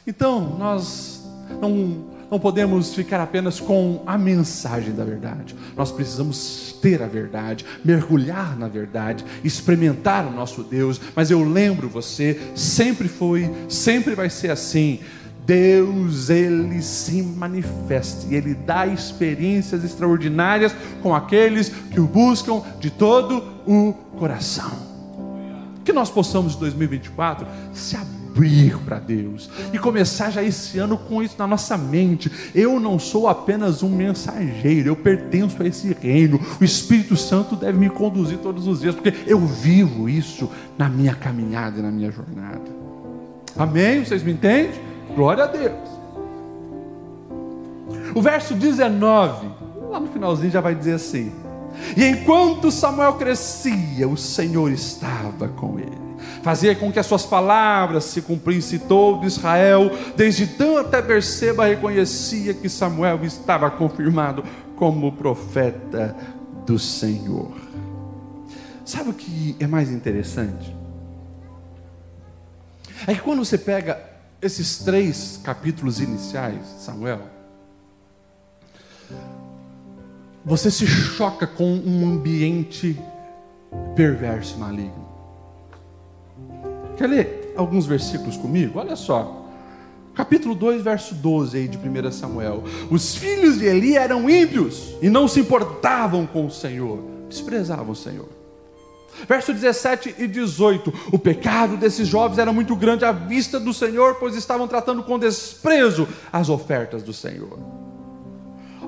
Então, 0.06 0.56
nós 0.58 1.24
não, 1.60 2.04
não 2.30 2.38
podemos 2.38 2.94
ficar 2.94 3.20
apenas 3.20 3.58
com 3.58 4.02
a 4.06 4.18
mensagem 4.18 4.94
da 4.94 5.04
verdade, 5.04 5.56
nós 5.74 5.90
precisamos 5.90 6.76
ter 6.82 7.02
a 7.02 7.06
verdade, 7.06 7.64
mergulhar 7.84 8.58
na 8.58 8.68
verdade, 8.68 9.24
experimentar 9.42 10.26
o 10.26 10.30
nosso 10.30 10.62
Deus. 10.62 11.00
Mas 11.14 11.30
eu 11.30 11.42
lembro 11.42 11.88
você, 11.88 12.52
sempre 12.54 13.08
foi, 13.08 13.50
sempre 13.68 14.14
vai 14.14 14.28
ser 14.28 14.50
assim. 14.50 15.00
Deus 15.50 16.30
ele 16.30 16.80
se 16.80 17.20
manifesta 17.24 18.24
e 18.30 18.36
ele 18.36 18.54
dá 18.54 18.86
experiências 18.86 19.82
extraordinárias 19.82 20.72
com 21.02 21.12
aqueles 21.12 21.70
que 21.90 21.98
o 21.98 22.06
buscam 22.06 22.62
de 22.78 22.88
todo 22.88 23.42
o 23.66 23.92
coração. 24.16 24.70
Que 25.84 25.92
nós 25.92 26.08
possamos 26.08 26.54
em 26.54 26.58
2024 26.60 27.48
se 27.72 27.96
abrir 27.96 28.78
para 28.84 29.00
Deus 29.00 29.50
e 29.72 29.78
começar 29.80 30.30
já 30.30 30.40
esse 30.40 30.78
ano 30.78 30.96
com 30.96 31.20
isso 31.20 31.34
na 31.36 31.48
nossa 31.48 31.76
mente. 31.76 32.30
Eu 32.54 32.78
não 32.78 32.96
sou 32.96 33.26
apenas 33.26 33.82
um 33.82 33.90
mensageiro, 33.90 34.90
eu 34.90 34.94
pertenço 34.94 35.60
a 35.60 35.66
esse 35.66 35.92
reino. 36.00 36.40
O 36.60 36.64
Espírito 36.64 37.16
Santo 37.16 37.56
deve 37.56 37.76
me 37.76 37.90
conduzir 37.90 38.38
todos 38.38 38.68
os 38.68 38.82
dias, 38.82 38.94
porque 38.94 39.12
eu 39.26 39.40
vivo 39.40 40.08
isso 40.08 40.48
na 40.78 40.88
minha 40.88 41.16
caminhada 41.16 41.80
e 41.80 41.82
na 41.82 41.90
minha 41.90 42.12
jornada. 42.12 42.70
Amém? 43.58 44.04
Vocês 44.04 44.22
me 44.22 44.30
entendem? 44.30 44.89
Glória 45.14 45.44
a 45.44 45.46
Deus. 45.46 45.90
O 48.14 48.22
verso 48.22 48.54
19, 48.54 49.48
lá 49.90 50.00
no 50.00 50.08
finalzinho 50.08 50.50
já 50.50 50.60
vai 50.60 50.74
dizer 50.74 50.94
assim: 50.94 51.32
E 51.96 52.04
enquanto 52.04 52.70
Samuel 52.70 53.14
crescia, 53.14 54.08
o 54.08 54.16
Senhor 54.16 54.70
estava 54.70 55.48
com 55.48 55.78
ele. 55.78 56.10
Fazia 56.42 56.74
com 56.74 56.92
que 56.92 56.98
as 56.98 57.06
suas 57.06 57.24
palavras 57.24 58.04
se 58.04 58.22
cumprissem 58.22 58.78
todo 58.78 59.26
Israel, 59.26 59.90
desde 60.16 60.44
então 60.44 60.76
até 60.76 61.00
Berseba 61.00 61.66
reconhecia 61.66 62.54
que 62.54 62.68
Samuel 62.68 63.20
estava 63.24 63.70
confirmado 63.70 64.44
como 64.76 65.12
profeta 65.12 66.16
do 66.66 66.78
Senhor. 66.78 67.52
Sabe 68.84 69.10
o 69.10 69.14
que 69.14 69.54
é 69.60 69.66
mais 69.66 69.90
interessante? 69.90 70.74
É 73.06 73.14
que 73.14 73.20
quando 73.20 73.44
você 73.44 73.56
pega 73.56 74.09
esses 74.42 74.79
três 74.79 75.38
capítulos 75.42 76.00
iniciais, 76.00 76.66
Samuel, 76.79 77.20
você 80.44 80.70
se 80.70 80.87
choca 80.87 81.46
com 81.46 81.70
um 81.70 82.07
ambiente 82.07 82.98
perverso 83.94 84.57
e 84.57 84.61
maligno. 84.61 85.09
Quer 86.96 87.07
ler 87.07 87.53
alguns 87.57 87.87
versículos 87.87 88.37
comigo? 88.37 88.79
Olha 88.79 88.96
só. 88.96 89.46
Capítulo 90.14 90.55
2, 90.55 90.83
verso 90.83 91.14
12 91.14 91.57
aí 91.57 91.68
de 91.68 91.79
1 91.79 92.11
Samuel. 92.11 92.64
Os 92.90 93.14
filhos 93.14 93.59
de 93.59 93.66
Eli 93.66 93.96
eram 93.96 94.29
ímpios 94.29 94.94
e 95.00 95.09
não 95.09 95.29
se 95.29 95.40
importavam 95.40 96.26
com 96.26 96.46
o 96.46 96.50
Senhor, 96.50 97.03
desprezavam 97.29 97.90
o 97.90 97.96
Senhor. 97.96 98.39
Verso 99.28 99.52
17 99.52 100.16
e 100.18 100.26
18: 100.26 100.92
O 101.12 101.18
pecado 101.18 101.76
desses 101.76 102.08
jovens 102.08 102.38
era 102.38 102.52
muito 102.52 102.74
grande 102.76 103.04
à 103.04 103.12
vista 103.12 103.60
do 103.60 103.72
Senhor, 103.72 104.16
pois 104.16 104.34
estavam 104.34 104.66
tratando 104.66 105.02
com 105.02 105.18
desprezo 105.18 106.08
as 106.32 106.48
ofertas 106.48 107.02
do 107.02 107.12
Senhor. 107.12 107.58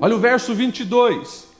Olha 0.01 0.15
o 0.15 0.19
verso 0.19 0.53
22. 0.53 1.53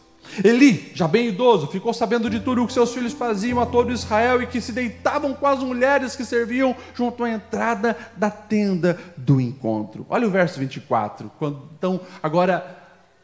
Eli, 0.44 0.92
já 0.96 1.08
bem 1.08 1.28
idoso, 1.28 1.68
ficou 1.68 1.94
sabendo 1.94 2.30
de 2.30 2.40
tudo 2.40 2.64
o 2.64 2.68
que 2.68 2.74
seus 2.74 2.94
filhos 2.94 3.14
faziam 3.14 3.60
a 3.60 3.66
todo 3.66 3.92
Israel 3.92 4.42
e 4.42 4.48
que 4.48 4.62
se 4.62 4.72
deitavam 4.72 5.34
com 5.34 5.46
as 5.46 5.60
mulheres 5.60 6.16
que 6.16 6.26
serviam 6.26 6.76
junto 6.94 7.24
à 7.24 7.30
entrada 7.30 7.96
da 8.16 8.32
tenda 8.32 8.98
do 9.16 9.40
encontro. 9.40 10.06
Olha 10.10 10.28
o 10.28 10.32
verso 10.32 10.60
24. 10.60 11.32
Quando, 11.38 11.70
então, 11.78 12.00
agora 12.22 12.83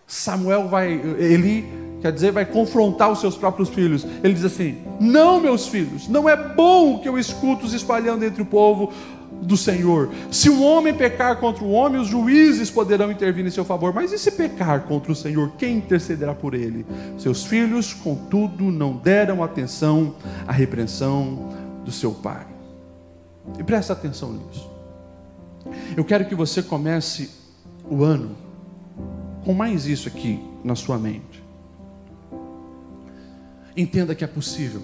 Samuel 0.09 0.67
vai, 0.67 0.91
Eli 1.19 1.71
quer 2.01 2.11
dizer, 2.11 2.31
vai 2.31 2.43
confrontar 2.43 3.11
os 3.11 3.19
seus 3.19 3.37
próprios 3.37 3.69
filhos. 3.69 4.05
Ele 4.23 4.33
diz 4.33 4.43
assim: 4.43 4.79
Não, 4.99 5.39
meus 5.39 5.67
filhos, 5.67 6.07
não 6.07 6.27
é 6.27 6.35
bom 6.35 6.97
que 6.97 7.07
eu 7.07 7.17
escuto 7.17 7.63
os 7.67 7.73
espalhando 7.73 8.25
entre 8.25 8.41
o 8.41 8.45
povo 8.45 8.91
do 9.39 9.55
Senhor. 9.55 10.09
Se 10.31 10.49
um 10.49 10.63
homem 10.63 10.95
pecar 10.95 11.37
contra 11.39 11.63
o 11.63 11.69
homem, 11.69 12.01
os 12.01 12.07
juízes 12.07 12.71
poderão 12.71 13.11
intervir 13.11 13.45
em 13.45 13.51
seu 13.51 13.63
favor. 13.63 13.93
Mas 13.93 14.11
e 14.11 14.17
se 14.17 14.31
pecar 14.31 14.81
contra 14.81 15.11
o 15.11 15.15
Senhor, 15.15 15.51
quem 15.59 15.77
intercederá 15.77 16.33
por 16.33 16.55
ele? 16.55 16.87
Seus 17.19 17.45
filhos, 17.45 17.93
contudo, 17.93 18.63
não 18.65 18.93
deram 18.93 19.43
atenção 19.43 20.15
à 20.47 20.51
repreensão 20.51 21.53
do 21.85 21.91
seu 21.91 22.11
pai. 22.11 22.47
E 23.59 23.63
presta 23.63 23.93
atenção 23.93 24.33
nisso. 24.33 24.67
Eu 25.95 26.03
quero 26.03 26.25
que 26.25 26.33
você 26.33 26.63
comece 26.63 27.29
o 27.87 28.03
ano 28.03 28.48
com 29.43 29.53
mais 29.53 29.85
isso 29.85 30.07
aqui 30.07 30.39
na 30.63 30.75
sua 30.75 30.97
mente. 30.97 31.43
Entenda 33.75 34.13
que 34.13 34.23
é 34.23 34.27
possível 34.27 34.81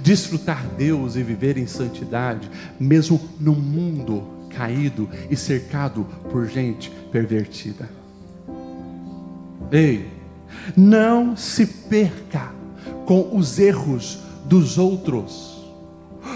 desfrutar 0.00 0.66
Deus 0.76 1.16
e 1.16 1.22
viver 1.22 1.56
em 1.56 1.66
santidade, 1.66 2.50
mesmo 2.78 3.20
no 3.38 3.54
mundo 3.54 4.40
caído 4.50 5.08
e 5.30 5.36
cercado 5.36 6.06
por 6.30 6.46
gente 6.46 6.90
pervertida. 7.10 7.88
Ei, 9.70 10.08
não 10.76 11.36
se 11.36 11.66
perca 11.66 12.52
com 13.06 13.36
os 13.36 13.58
erros 13.58 14.18
dos 14.44 14.78
outros. 14.78 15.59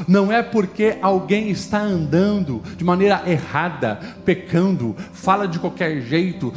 Não 0.07 0.33
é 0.33 0.43
porque 0.43 0.99
alguém 1.01 1.51
está 1.51 1.81
andando 1.81 2.63
de 2.77 2.85
maneira 2.85 3.23
errada, 3.27 3.99
pecando, 4.25 4.97
fala 5.13 5.47
de 5.47 5.59
qualquer 5.59 6.01
jeito, 6.03 6.53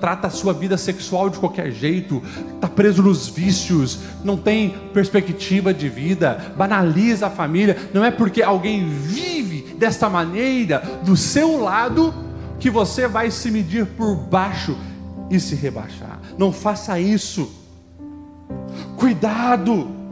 trata 0.00 0.28
a 0.28 0.30
sua 0.30 0.52
vida 0.52 0.76
sexual 0.76 1.30
de 1.30 1.38
qualquer 1.38 1.70
jeito, 1.70 2.22
está 2.54 2.68
preso 2.68 3.02
nos 3.02 3.28
vícios, 3.28 3.98
não 4.24 4.36
tem 4.36 4.74
perspectiva 4.92 5.72
de 5.72 5.88
vida, 5.88 6.54
banaliza 6.56 7.26
a 7.26 7.30
família. 7.30 7.76
Não 7.92 8.04
é 8.04 8.10
porque 8.10 8.42
alguém 8.42 8.88
vive 8.88 9.74
desta 9.78 10.08
maneira 10.08 10.82
do 11.04 11.16
seu 11.16 11.60
lado 11.60 12.14
que 12.58 12.70
você 12.70 13.06
vai 13.06 13.30
se 13.30 13.50
medir 13.50 13.86
por 13.86 14.14
baixo 14.14 14.76
e 15.30 15.38
se 15.40 15.54
rebaixar. 15.54 16.20
Não 16.38 16.52
faça 16.52 16.98
isso. 16.98 17.50
Cuidado 18.96 20.03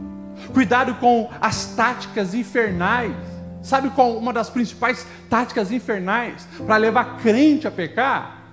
Cuidado 0.53 0.95
com 0.95 1.29
as 1.41 1.75
táticas 1.75 2.33
infernais. 2.33 3.13
Sabe 3.61 3.89
qual 3.89 4.17
uma 4.17 4.33
das 4.33 4.49
principais 4.49 5.07
táticas 5.29 5.71
infernais 5.71 6.47
para 6.65 6.77
levar 6.77 7.17
crente 7.17 7.67
a 7.67 7.71
pecar? 7.71 8.43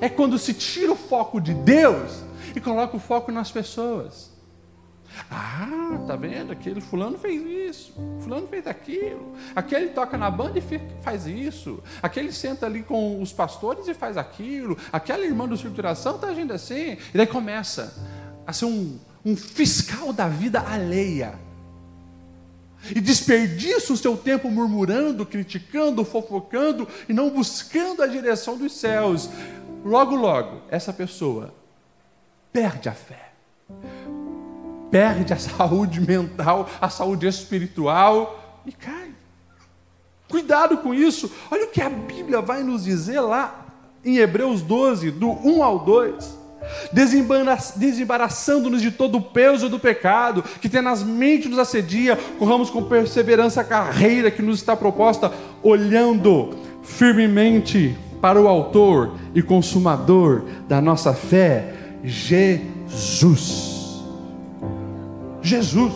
É 0.00 0.08
quando 0.08 0.38
se 0.38 0.52
tira 0.54 0.92
o 0.92 0.96
foco 0.96 1.40
de 1.40 1.54
Deus 1.54 2.22
e 2.54 2.60
coloca 2.60 2.96
o 2.96 3.00
foco 3.00 3.32
nas 3.32 3.50
pessoas. 3.50 4.34
Ah, 5.30 5.98
tá 6.06 6.16
vendo? 6.16 6.52
Aquele 6.52 6.80
fulano 6.80 7.16
fez 7.18 7.42
isso, 7.42 7.92
fulano 8.20 8.46
fez 8.48 8.66
aquilo, 8.66 9.34
aquele 9.54 9.88
toca 9.88 10.18
na 10.18 10.30
banda 10.30 10.58
e 10.58 10.62
faz 11.02 11.26
isso, 11.26 11.82
aquele 12.02 12.32
senta 12.32 12.66
ali 12.66 12.82
com 12.82 13.22
os 13.22 13.32
pastores 13.32 13.86
e 13.86 13.94
faz 13.94 14.16
aquilo, 14.16 14.76
aquela 14.92 15.24
irmã 15.24 15.46
do 15.46 15.56
circulação 15.56 16.16
está 16.16 16.28
agindo 16.28 16.52
assim, 16.52 16.98
e 17.12 17.16
daí 17.16 17.26
começa 17.26 17.94
a 18.44 18.52
ser 18.52 18.64
um, 18.64 18.98
um 19.24 19.36
fiscal 19.36 20.12
da 20.12 20.28
vida 20.28 20.60
alheia. 20.60 21.38
E 22.94 23.00
desperdiça 23.00 23.94
o 23.94 23.96
seu 23.96 24.14
tempo 24.14 24.50
murmurando, 24.50 25.24
criticando, 25.24 26.04
fofocando 26.04 26.86
e 27.08 27.14
não 27.14 27.30
buscando 27.30 28.02
a 28.02 28.06
direção 28.06 28.58
dos 28.58 28.74
céus. 28.74 29.30
Logo, 29.82 30.14
logo, 30.14 30.60
essa 30.68 30.92
pessoa 30.92 31.54
perde 32.52 32.88
a 32.88 32.92
fé, 32.92 33.32
perde 34.90 35.32
a 35.32 35.38
saúde 35.38 36.00
mental, 36.00 36.68
a 36.78 36.90
saúde 36.90 37.26
espiritual 37.26 38.62
e 38.66 38.72
cai. 38.72 39.14
Cuidado 40.28 40.78
com 40.78 40.92
isso. 40.92 41.32
Olha 41.50 41.64
o 41.64 41.70
que 41.70 41.80
a 41.80 41.88
Bíblia 41.88 42.42
vai 42.42 42.62
nos 42.62 42.84
dizer 42.84 43.20
lá 43.20 43.66
em 44.04 44.18
Hebreus 44.18 44.60
12, 44.60 45.10
do 45.10 45.30
1 45.30 45.64
ao 45.64 45.78
2 45.78 46.43
desembaraçando-nos 47.76 48.80
de 48.80 48.90
todo 48.90 49.18
o 49.18 49.22
peso 49.22 49.68
do 49.68 49.78
pecado 49.78 50.44
que 50.60 50.68
tenazmente 50.68 51.48
nos 51.48 51.58
assedia, 51.58 52.18
corramos 52.38 52.70
com 52.70 52.82
perseverança 52.82 53.60
a 53.60 53.64
carreira 53.64 54.30
que 54.30 54.42
nos 54.42 54.58
está 54.58 54.76
proposta, 54.76 55.32
olhando 55.62 56.50
firmemente 56.82 57.96
para 58.20 58.40
o 58.40 58.48
Autor 58.48 59.14
e 59.34 59.42
Consumador 59.42 60.44
da 60.68 60.80
nossa 60.80 61.12
fé, 61.12 61.74
Jesus. 62.02 64.02
Jesus. 65.42 65.92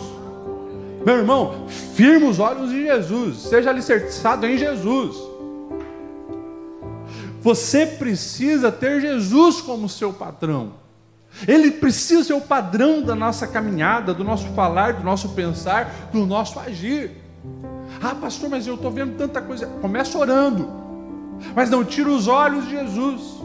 Meu 1.05 1.17
irmão, 1.17 1.65
firma 1.95 2.27
os 2.27 2.39
olhos 2.39 2.71
em 2.71 2.83
Jesus, 2.83 3.37
seja 3.37 3.69
alicerçado 3.69 4.45
em 4.45 4.57
Jesus. 4.57 5.28
Você 7.41 7.85
precisa 7.85 8.71
ter 8.71 8.99
Jesus 9.01 9.61
como 9.61 9.87
seu 9.87 10.11
patrão. 10.11 10.73
Ele 11.47 11.71
precisa 11.71 12.23
ser 12.23 12.33
o 12.33 12.41
padrão 12.41 13.01
da 13.01 13.15
nossa 13.15 13.47
caminhada, 13.47 14.13
do 14.13 14.23
nosso 14.23 14.47
falar, 14.49 14.93
do 14.93 15.03
nosso 15.03 15.29
pensar, 15.29 16.09
do 16.11 16.25
nosso 16.25 16.59
agir. 16.59 17.11
Ah, 18.01 18.15
pastor, 18.15 18.49
mas 18.49 18.67
eu 18.67 18.75
estou 18.75 18.91
vendo 18.91 19.17
tanta 19.17 19.41
coisa. 19.41 19.67
Começa 19.81 20.17
orando, 20.17 20.69
mas 21.55 21.69
não 21.69 21.83
tira 21.83 22.09
os 22.09 22.27
olhos 22.27 22.65
de 22.65 22.71
Jesus. 22.71 23.39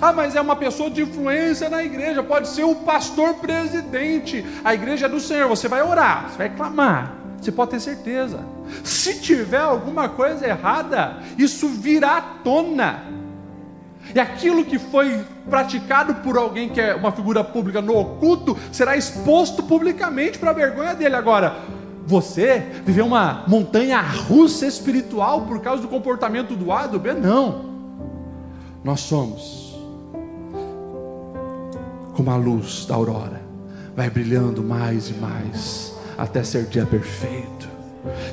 Ah, 0.00 0.12
mas 0.12 0.34
é 0.34 0.40
uma 0.40 0.56
pessoa 0.56 0.90
de 0.90 1.02
influência 1.02 1.68
na 1.68 1.82
igreja, 1.82 2.22
pode 2.22 2.48
ser 2.48 2.64
o 2.64 2.74
pastor 2.74 3.34
presidente. 3.34 4.44
A 4.64 4.74
igreja 4.74 5.06
é 5.06 5.08
do 5.08 5.20
Senhor, 5.20 5.48
você 5.48 5.68
vai 5.68 5.82
orar, 5.82 6.30
você 6.30 6.38
vai 6.38 6.50
clamar. 6.50 7.23
Você 7.44 7.52
pode 7.52 7.72
ter 7.72 7.80
certeza. 7.80 8.40
Se 8.82 9.20
tiver 9.20 9.60
alguma 9.60 10.08
coisa 10.08 10.46
errada, 10.46 11.18
isso 11.36 11.68
virá 11.68 12.16
à 12.16 12.22
tona. 12.22 13.02
E 14.14 14.18
aquilo 14.18 14.64
que 14.64 14.78
foi 14.78 15.22
praticado 15.48 16.14
por 16.16 16.38
alguém 16.38 16.70
que 16.70 16.80
é 16.80 16.94
uma 16.94 17.12
figura 17.12 17.44
pública 17.44 17.82
no 17.82 17.98
oculto 17.98 18.56
será 18.72 18.96
exposto 18.96 19.62
publicamente 19.62 20.38
para 20.38 20.50
a 20.50 20.54
vergonha 20.54 20.94
dele. 20.94 21.16
Agora, 21.16 21.54
você 22.06 22.60
viveu 22.82 23.04
uma 23.04 23.44
montanha 23.46 24.00
russa 24.00 24.66
espiritual 24.66 25.42
por 25.42 25.60
causa 25.60 25.82
do 25.82 25.88
comportamento 25.88 26.56
do 26.56 26.72
A 26.72 26.86
do 26.86 26.98
B? 26.98 27.12
Não. 27.12 27.74
Nós 28.82 29.00
somos 29.00 29.74
como 32.14 32.30
a 32.30 32.36
luz 32.36 32.86
da 32.86 32.94
aurora, 32.94 33.42
vai 33.94 34.08
brilhando 34.08 34.62
mais 34.62 35.10
e 35.10 35.14
mais 35.14 35.94
até 36.16 36.42
ser 36.42 36.64
dia 36.64 36.86
perfeito. 36.86 37.74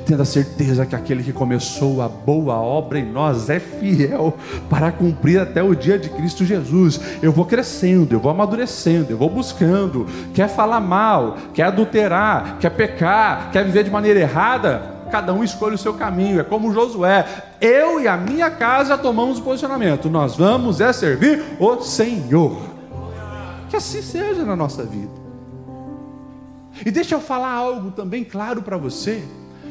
Tendo 0.04 0.20
a 0.20 0.24
certeza 0.24 0.84
que 0.84 0.94
aquele 0.94 1.22
que 1.22 1.32
começou 1.32 2.02
a 2.02 2.08
boa 2.08 2.56
obra 2.56 2.98
em 2.98 3.10
nós 3.10 3.48
é 3.48 3.58
fiel 3.58 4.36
para 4.68 4.92
cumprir 4.92 5.40
até 5.40 5.62
o 5.62 5.74
dia 5.74 5.98
de 5.98 6.10
Cristo 6.10 6.44
Jesus. 6.44 7.00
Eu 7.22 7.32
vou 7.32 7.46
crescendo, 7.46 8.14
eu 8.14 8.20
vou 8.20 8.30
amadurecendo, 8.30 9.10
eu 9.10 9.16
vou 9.16 9.30
buscando. 9.30 10.06
Quer 10.34 10.48
falar 10.48 10.80
mal, 10.80 11.36
quer 11.54 11.64
adulterar, 11.64 12.58
quer 12.58 12.70
pecar, 12.70 13.50
quer 13.50 13.64
viver 13.64 13.84
de 13.84 13.90
maneira 13.90 14.20
errada? 14.20 14.92
Cada 15.10 15.32
um 15.32 15.44
escolhe 15.44 15.74
o 15.74 15.78
seu 15.78 15.94
caminho. 15.94 16.40
É 16.40 16.44
como 16.44 16.72
Josué. 16.72 17.24
Eu 17.60 18.00
e 18.00 18.08
a 18.08 18.16
minha 18.16 18.50
casa 18.50 18.98
tomamos 18.98 19.38
o 19.38 19.42
posicionamento. 19.42 20.10
Nós 20.10 20.36
vamos 20.36 20.80
é 20.80 20.92
servir 20.92 21.42
o 21.60 21.80
Senhor. 21.82 22.56
Que 23.68 23.76
assim 23.76 24.02
seja 24.02 24.42
na 24.44 24.56
nossa 24.56 24.82
vida. 24.84 25.21
E 26.84 26.90
deixa 26.90 27.14
eu 27.14 27.20
falar 27.20 27.52
algo 27.52 27.90
também 27.90 28.24
claro 28.24 28.62
para 28.62 28.76
você, 28.76 29.22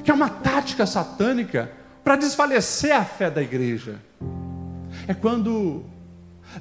que 0.04 0.12
é 0.12 0.14
uma 0.14 0.30
tática 0.30 0.86
satânica 0.86 1.72
para 2.04 2.16
desfalecer 2.16 2.96
a 2.96 3.04
fé 3.06 3.30
da 3.30 3.42
igreja. 3.42 4.00
É 5.08 5.14
quando 5.14 5.86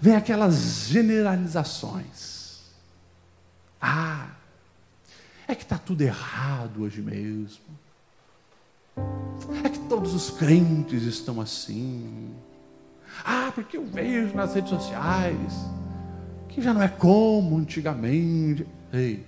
vem 0.01 0.14
aquelas 0.14 0.86
generalizações. 0.88 2.61
Ah, 3.80 4.28
é 5.49 5.55
que 5.55 5.62
está 5.62 5.78
tudo 5.78 6.03
errado 6.03 6.82
hoje 6.82 7.01
mesmo. 7.01 7.64
É 9.64 9.68
que 9.68 9.78
todos 9.80 10.14
os 10.14 10.30
crentes 10.30 11.03
estão 11.03 11.41
assim. 11.41 12.34
Ah, 13.24 13.51
porque 13.55 13.76
eu 13.76 13.84
vejo 13.84 14.34
nas 14.34 14.55
redes 14.55 14.70
sociais 14.70 15.53
que 16.49 16.61
já 16.61 16.74
não 16.74 16.82
é 16.82 16.88
como 16.88 17.57
antigamente. 17.57 18.66
Ei, 18.93 19.24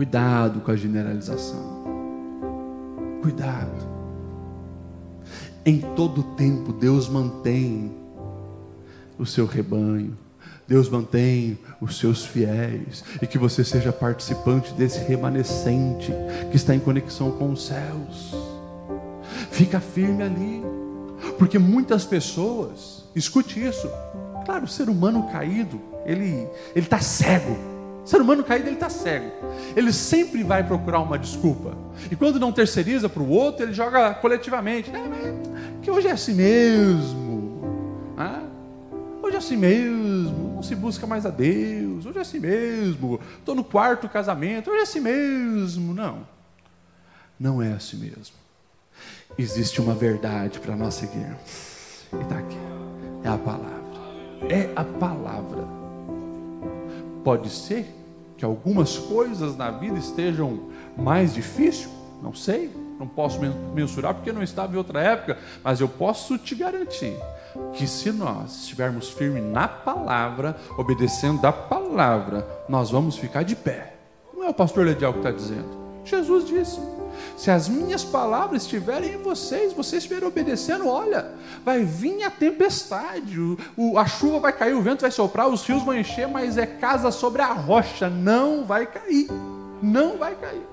Cuidado 0.00 0.62
com 0.62 0.70
a 0.70 0.76
generalização. 0.76 1.84
Cuidado. 3.20 3.86
Em 5.62 5.78
todo 5.94 6.22
tempo, 6.22 6.72
Deus 6.72 7.06
mantém 7.06 7.92
o 9.18 9.26
seu 9.26 9.44
rebanho. 9.44 10.16
Deus 10.66 10.88
mantém 10.88 11.58
os 11.82 11.98
seus 11.98 12.24
fiéis 12.24 13.04
e 13.20 13.26
que 13.26 13.36
você 13.36 13.62
seja 13.62 13.92
participante 13.92 14.72
desse 14.72 15.00
remanescente 15.00 16.10
que 16.50 16.56
está 16.56 16.74
em 16.74 16.80
conexão 16.80 17.32
com 17.32 17.52
os 17.52 17.66
céus. 17.66 18.34
Fica 19.50 19.80
firme 19.80 20.22
ali, 20.22 20.62
porque 21.38 21.58
muitas 21.58 22.06
pessoas, 22.06 23.04
escute 23.14 23.62
isso, 23.62 23.86
Claro, 24.46 24.64
o 24.64 24.68
ser 24.68 24.88
humano 24.88 25.28
caído, 25.30 25.80
ele 26.06 26.48
ele 26.74 26.86
está 26.86 27.00
cego. 27.00 27.69
O 28.04 28.06
ser 28.06 28.20
humano 28.20 28.42
caído, 28.42 28.68
ele 28.68 28.74
está 28.74 28.88
cego. 28.88 29.30
Ele 29.76 29.92
sempre 29.92 30.42
vai 30.42 30.64
procurar 30.64 31.00
uma 31.00 31.18
desculpa. 31.18 31.76
E 32.10 32.16
quando 32.16 32.40
não 32.40 32.52
terceiriza 32.52 33.08
para 33.08 33.22
o 33.22 33.28
outro, 33.28 33.64
ele 33.64 33.72
joga 33.72 34.14
coletivamente. 34.14 34.90
que 35.82 35.90
hoje 35.90 36.08
é 36.08 36.12
assim 36.12 36.34
mesmo. 36.34 38.14
Ah, 38.16 38.42
hoje 39.22 39.34
é 39.36 39.38
assim 39.38 39.56
mesmo. 39.56 40.54
Não 40.54 40.62
se 40.62 40.74
busca 40.74 41.06
mais 41.06 41.26
a 41.26 41.30
Deus. 41.30 42.06
Hoje 42.06 42.18
é 42.18 42.20
assim 42.22 42.40
mesmo. 42.40 43.20
Estou 43.38 43.54
no 43.54 43.64
quarto 43.64 44.08
casamento. 44.08 44.70
Hoje 44.70 44.80
é 44.80 44.82
assim 44.82 45.00
mesmo. 45.00 45.94
Não. 45.94 46.26
Não 47.38 47.62
é 47.62 47.72
assim 47.72 47.96
mesmo. 47.96 48.36
Existe 49.38 49.80
uma 49.80 49.94
verdade 49.94 50.58
para 50.58 50.76
nós 50.76 50.94
seguirmos. 50.94 52.06
E 52.12 52.22
está 52.22 52.38
aqui. 52.38 52.58
É 53.24 53.28
a 53.28 53.38
palavra. 53.38 53.80
É 54.48 54.70
a 54.74 54.84
palavra. 54.84 55.79
Pode 57.24 57.50
ser 57.50 57.86
que 58.36 58.44
algumas 58.44 58.96
coisas 58.96 59.56
na 59.56 59.70
vida 59.70 59.98
estejam 59.98 60.70
mais 60.96 61.34
difíceis, 61.34 61.88
não 62.22 62.34
sei, 62.34 62.70
não 62.98 63.06
posso 63.06 63.40
mensurar 63.74 64.14
porque 64.14 64.32
não 64.32 64.42
estava 64.42 64.74
em 64.74 64.76
outra 64.76 65.00
época, 65.00 65.38
mas 65.64 65.80
eu 65.80 65.88
posso 65.88 66.36
te 66.36 66.54
garantir 66.54 67.16
que 67.74 67.86
se 67.86 68.12
nós 68.12 68.62
estivermos 68.62 69.10
firmes 69.10 69.42
na 69.42 69.66
palavra, 69.66 70.56
obedecendo 70.76 71.44
a 71.46 71.52
palavra, 71.52 72.46
nós 72.68 72.90
vamos 72.90 73.16
ficar 73.16 73.42
de 73.42 73.56
pé. 73.56 73.94
Não 74.34 74.44
é 74.44 74.50
o 74.50 74.54
pastor 74.54 74.84
Ledial 74.84 75.12
que 75.12 75.18
está 75.20 75.30
dizendo. 75.30 75.68
Jesus 76.04 76.46
disse. 76.46 76.99
Se 77.36 77.50
as 77.50 77.68
minhas 77.68 78.04
palavras 78.04 78.62
estiverem 78.62 79.14
em 79.14 79.22
vocês, 79.22 79.72
vocês 79.72 80.02
estiverem 80.02 80.28
obedecendo, 80.28 80.88
olha, 80.88 81.30
vai 81.64 81.84
vir 81.84 82.22
a 82.22 82.30
tempestade, 82.30 83.38
o, 83.76 83.98
a 83.98 84.06
chuva 84.06 84.40
vai 84.40 84.52
cair, 84.52 84.74
o 84.74 84.82
vento 84.82 85.02
vai 85.02 85.10
soprar, 85.10 85.48
os 85.48 85.62
rios 85.62 85.82
vão 85.82 85.96
encher, 85.96 86.28
mas 86.28 86.58
é 86.58 86.66
casa 86.66 87.10
sobre 87.10 87.42
a 87.42 87.52
rocha, 87.52 88.08
não 88.08 88.64
vai 88.64 88.86
cair, 88.86 89.28
não 89.82 90.18
vai 90.18 90.34
cair. 90.34 90.66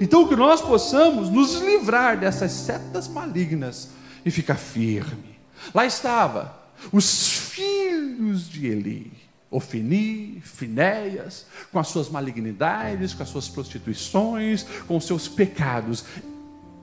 Então, 0.00 0.26
que 0.26 0.34
nós 0.34 0.60
possamos 0.60 1.28
nos 1.28 1.54
livrar 1.56 2.18
dessas 2.18 2.50
setas 2.52 3.06
malignas 3.06 3.90
e 4.24 4.30
ficar 4.30 4.56
firme. 4.56 5.38
Lá 5.74 5.86
estava 5.86 6.56
os 6.92 7.32
filhos 7.32 8.48
de 8.48 8.66
Eli 8.66 9.25
Ofini, 9.50 10.40
Finéias, 10.40 11.46
com 11.70 11.78
as 11.78 11.88
suas 11.88 12.08
malignidades, 12.08 13.14
com 13.14 13.22
as 13.22 13.28
suas 13.28 13.48
prostituições, 13.48 14.64
com 14.86 14.96
os 14.96 15.04
seus 15.04 15.28
pecados. 15.28 16.04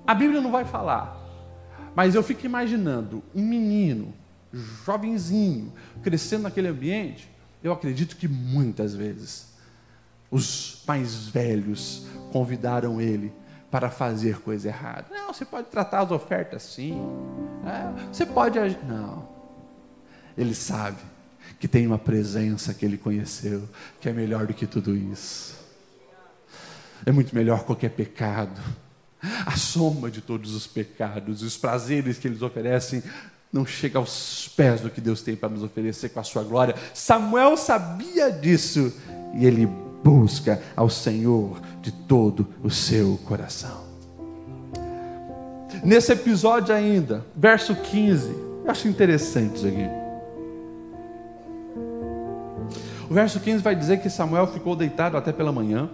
A 0.07 0.14
Bíblia 0.14 0.41
não 0.41 0.51
vai 0.51 0.64
falar, 0.64 1.18
mas 1.95 2.16
eu 2.16 2.24
fico 2.24 2.45
imaginando 2.45 3.22
um 3.36 3.43
menino, 3.43 4.14
jovenzinho, 4.86 5.74
crescendo 6.01 6.43
naquele 6.43 6.70
ambiente. 6.70 7.30
Eu 7.61 7.72
acredito 7.72 8.16
que 8.16 8.28
muitas 8.28 8.93
vezes 8.93 9.53
os 10.32 10.84
mais 10.88 11.28
velhos 11.28 12.07
convidaram 12.32 12.99
ele 12.99 13.32
para 13.70 13.89
fazer 13.89 14.39
coisa 14.39 14.70
errada. 14.70 15.05
Não, 15.11 15.34
você 15.34 15.43
pode 15.43 15.68
tratar 15.68 16.01
as 16.01 16.11
ofertas 16.11 16.64
assim. 16.64 16.97
É, 17.66 18.07
você 18.11 18.26
pode. 18.26 18.59
Não. 18.88 19.28
Ele 20.38 20.53
sabe 20.53 20.97
que 21.60 21.68
tem 21.68 21.88
uma 21.88 21.98
presença 21.98 22.74
que 22.74 22.86
ele 22.86 22.98
conheceu, 22.98 23.68
que 24.02 24.10
é 24.10 24.14
melhor 24.14 24.48
do 24.48 24.54
que 24.54 24.68
tudo 24.68 24.96
isso. 24.96 25.56
É 27.06 27.12
muito 27.12 27.36
melhor 27.36 27.64
qualquer 27.64 27.89
pecado. 27.89 28.62
A 29.46 29.56
soma 29.56 30.12
de 30.12 30.22
todos 30.22 30.54
os 30.54 30.68
pecados 30.68 31.41
e 31.41 31.46
os 31.46 31.58
prazeres 31.58 32.18
que 32.18 32.28
eles 32.28 32.41
oferecem 32.41 33.02
não 33.52 33.66
chega 33.66 34.00
aos 34.00 34.52
pés 34.58 34.82
do 34.82 34.89
que 34.89 35.00
Deus 35.00 35.22
tem 35.22 35.36
para 35.36 35.50
nos 35.50 35.64
oferecer 35.64 36.10
com 36.10 36.20
a 36.20 36.24
sua 36.24 36.44
glória. 36.44 36.76
Samuel 36.94 37.56
sabia 37.56 38.32
disso 38.32 38.91
e 39.36 39.46
ele 39.46 39.66
busca 40.04 40.62
ao 40.76 40.89
Senhor 40.89 41.62
de 41.82 41.91
todo 41.91 42.48
o 42.62 42.70
seu 42.70 43.18
coração. 43.26 43.84
Nesse 45.84 46.12
episódio 46.12 46.74
ainda, 46.74 47.26
verso 47.36 47.76
15, 47.76 48.30
eu 48.66 48.72
acho 48.72 48.88
interessante 48.88 49.58
isso 49.58 49.68
aqui. 49.68 50.03
O 53.14 53.16
verso 53.16 53.39
15 53.39 53.61
vai 53.61 53.76
dizer 53.76 54.01
que 54.01 54.09
Samuel 54.09 54.47
ficou 54.47 54.76
deitado 54.76 55.16
até 55.16 55.32
pela 55.32 55.51
manhã. 55.51 55.88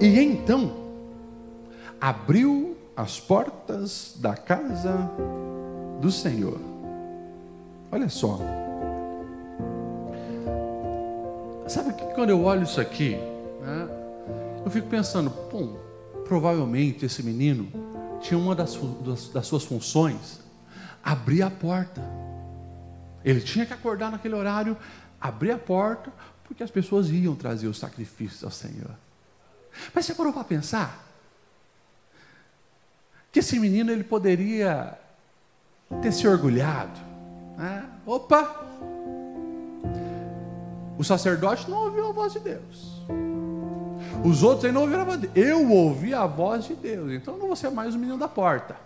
E 0.00 0.18
então 0.18 0.72
abriu 2.00 2.74
as 2.96 3.20
portas 3.20 4.14
da 4.16 4.34
casa 4.34 5.10
do 6.00 6.10
Senhor. 6.10 6.58
Olha 7.92 8.08
só. 8.08 8.38
Sabe 11.68 11.92
que 11.92 12.04
quando 12.14 12.30
eu 12.30 12.42
olho 12.42 12.62
isso 12.62 12.80
aqui, 12.80 13.10
né, 13.60 13.88
eu 14.64 14.70
fico 14.70 14.88
pensando, 14.88 15.30
provavelmente 16.24 17.04
esse 17.04 17.22
menino 17.22 17.68
tinha 18.22 18.38
uma 18.38 18.54
das, 18.54 18.74
das 19.34 19.46
suas 19.46 19.64
funções 19.64 20.40
abrir 21.04 21.42
a 21.42 21.50
porta. 21.50 22.00
Ele 23.22 23.40
tinha 23.40 23.66
que 23.66 23.72
acordar 23.74 24.10
naquele 24.10 24.34
horário, 24.34 24.76
abrir 25.20 25.52
a 25.52 25.58
porta, 25.58 26.10
porque 26.44 26.62
as 26.62 26.70
pessoas 26.70 27.10
iam 27.10 27.36
trazer 27.36 27.68
os 27.68 27.78
sacrifícios 27.78 28.42
ao 28.42 28.50
Senhor. 28.50 28.90
Mas 29.94 30.06
você 30.06 30.14
parou 30.14 30.32
para 30.32 30.44
pensar? 30.44 31.06
Que 33.30 33.40
esse 33.40 33.58
menino 33.60 33.92
ele 33.92 34.02
poderia 34.02 34.98
ter 36.02 36.12
se 36.12 36.26
orgulhado. 36.26 36.98
Né? 37.56 37.88
Opa! 38.06 38.66
O 40.98 41.04
sacerdote 41.04 41.70
não 41.70 41.84
ouviu 41.84 42.08
a 42.08 42.12
voz 42.12 42.32
de 42.32 42.40
Deus. 42.40 43.00
Os 44.24 44.42
outros 44.42 44.64
aí 44.64 44.72
não 44.72 44.82
ouviram 44.82 45.02
a 45.02 45.04
voz 45.04 45.20
de 45.20 45.28
Deus. 45.28 45.48
Eu 45.48 45.70
ouvi 45.70 46.12
a 46.12 46.26
voz 46.26 46.64
de 46.64 46.74
Deus. 46.74 47.12
Então 47.12 47.34
eu 47.34 47.40
não 47.40 47.46
vou 47.46 47.56
ser 47.56 47.70
mais 47.70 47.94
o 47.94 47.98
menino 47.98 48.18
da 48.18 48.28
porta. 48.28 48.76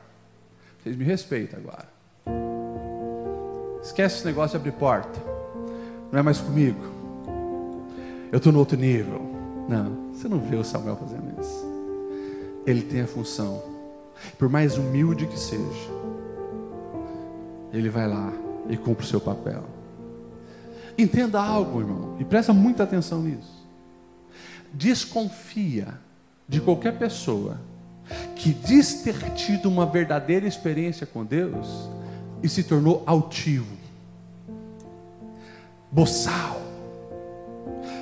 Vocês 0.83 0.97
me 0.97 1.05
respeitam 1.05 1.59
agora. 1.61 1.89
Esquece 3.83 4.17
esse 4.17 4.27
negócio 4.27 4.51
de 4.51 4.57
abrir 4.57 4.79
porta 4.79 5.34
não 6.15 6.21
é 6.21 6.23
mais 6.23 6.39
comigo. 6.39 6.79
Eu 8.31 8.37
estou 8.37 8.53
no 8.53 8.61
outro 8.61 8.79
nível. 8.79 9.21
Não, 9.69 10.13
você 10.13 10.29
não 10.29 10.39
vê 10.39 10.55
o 10.55 10.63
Samuel 10.63 10.97
fazendo 10.97 11.41
isso. 11.41 11.67
Ele 12.65 12.83
tem 12.83 13.01
a 13.01 13.07
função, 13.09 13.61
por 14.39 14.49
mais 14.49 14.79
humilde 14.79 15.27
que 15.27 15.37
seja, 15.37 15.91
ele 17.73 17.91
vai 17.91 18.07
lá 18.07 18.33
e 18.71 18.77
cumpre 18.77 19.05
o 19.05 19.09
seu 19.09 19.21
papel. 19.21 19.65
Entenda 20.97 21.43
algo, 21.43 21.81
irmão, 21.81 22.17
e 22.21 22.25
presta 22.25 22.53
muita 22.53 22.85
atenção 22.85 23.21
nisso. 23.21 23.67
Desconfia 24.73 25.89
de 26.49 26.61
qualquer 26.61 26.97
pessoa 26.97 27.61
que 28.37 28.53
diz 28.53 29.03
ter 29.03 29.19
tido 29.33 29.69
uma 29.69 29.85
verdadeira 29.85 30.47
experiência 30.47 31.09
com 31.09 31.25
Deus 31.25 31.91
e 32.41 32.49
se 32.49 32.63
tornou 32.63 33.03
altivo 33.05 33.84
boçal, 35.95 36.61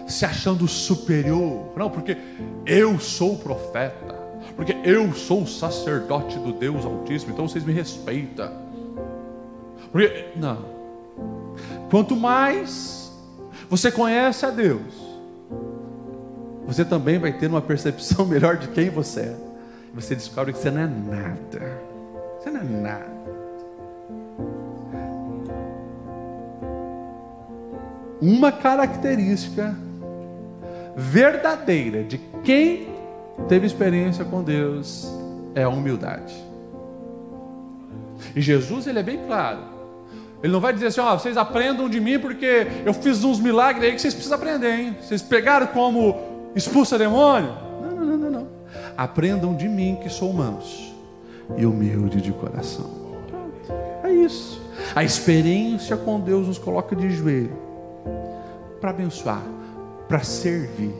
se 0.09 0.25
achando 0.25 0.67
superior. 0.67 1.73
Não, 1.77 1.91
porque 1.91 2.17
eu 2.65 2.99
sou 2.99 3.37
profeta, 3.37 4.19
porque 4.57 4.75
eu 4.83 5.13
sou 5.13 5.47
sacerdote 5.47 6.39
do 6.39 6.53
Deus 6.53 6.87
Altíssimo, 6.87 7.33
então 7.33 7.47
vocês 7.47 7.65
me 7.65 7.73
respeitam. 7.73 8.51
Porque, 9.93 10.31
não. 10.35 10.65
Quanto 11.91 12.17
mais 12.17 13.13
você 13.69 13.93
conhece 13.93 14.47
a 14.47 14.51
Deus, 14.51 14.95
você 16.67 16.87
também 16.87 17.19
vai 17.19 17.33
ter 17.35 17.49
uma 17.49 17.61
percepção 17.61 18.25
melhor 18.27 18.57
de 18.57 18.69
quem 18.69 18.89
você 18.89 19.21
é. 19.21 19.37
Você 19.95 20.15
descobre 20.15 20.55
que 20.55 20.59
você 20.59 20.71
não 20.71 20.81
é 20.81 20.87
nada. 20.87 21.83
Você 22.41 22.51
não 22.51 22.61
é 22.61 22.65
nada. 22.65 23.23
Uma 28.23 28.53
característica 28.53 29.77
verdadeira 30.97 32.05
de 32.05 32.19
quem 32.45 32.87
teve 33.49 33.67
experiência 33.67 34.25
com 34.25 34.45
Deus 34.45 35.13
é 35.57 35.65
a 35.65 35.69
humildade. 35.69 36.33
E 38.37 38.41
Jesus 38.41 38.87
ele 38.87 39.01
é 39.01 39.03
bem 39.03 39.27
claro. 39.27 39.59
Ele 40.41 40.53
não 40.53 40.61
vai 40.61 40.73
dizer 40.73 40.87
assim, 40.87 41.01
ó, 41.01 41.13
oh, 41.13 41.19
vocês 41.19 41.37
aprendam 41.37 41.89
de 41.89 42.01
mim 42.01 42.17
porque 42.21 42.69
eu 42.87 42.95
fiz 42.95 43.25
uns 43.25 43.41
milagres 43.41 43.85
aí 43.85 43.93
que 43.93 44.01
vocês 44.01 44.15
precisam 44.15 44.39
aprender, 44.39 44.73
hein? 44.73 44.97
Vocês 45.01 45.21
pegaram 45.21 45.67
como 45.67 46.51
expulsa 46.55 46.97
demônio? 46.97 47.53
Não, 47.83 47.91
não, 47.91 48.05
não, 48.05 48.17
não, 48.19 48.31
não. 48.31 48.49
Aprendam 48.97 49.53
de 49.53 49.69
mim 49.69 49.99
que 50.01 50.09
sou 50.09 50.33
manso 50.33 50.95
e 51.57 51.67
humilde 51.67 52.21
de 52.21 52.31
coração. 52.31 52.89
É 54.05 54.13
isso. 54.13 54.63
A 54.95 55.03
experiência 55.03 55.97
com 55.97 56.21
Deus 56.21 56.47
nos 56.47 56.59
coloca 56.59 56.95
de 56.95 57.11
joelho 57.11 57.72
para 58.81 58.91
abençoar, 58.91 59.43
para 60.09 60.23
servir. 60.25 60.93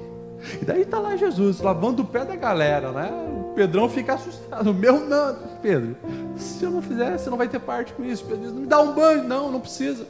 E 0.61 0.65
daí 0.65 0.83
está 0.83 0.99
lá 0.99 1.17
Jesus 1.17 1.61
lavando 1.61 2.03
o 2.03 2.05
pé 2.05 2.25
da 2.25 2.37
galera, 2.37 2.93
né? 2.93 3.11
Pedrão 3.55 3.89
fica 3.89 4.15
assustado. 4.15 4.71
O 4.71 4.75
meu 4.75 5.01
não, 5.01 5.37
Pedro. 5.61 5.97
Se 6.37 6.65
eu 6.65 6.71
não 6.71 6.83
fizer, 6.83 7.19
você 7.19 7.29
não 7.29 7.37
vai 7.37 7.49
ter 7.49 7.59
parte 7.59 7.93
com 7.93 8.05
isso. 8.05 8.25
Pedro 8.25 8.43
diz, 8.43 8.53
me 8.53 8.67
dá 8.67 8.81
um 8.81 8.95
banho. 8.95 9.25
Não, 9.25 9.51
não 9.51 9.61
precisa. 9.61 10.07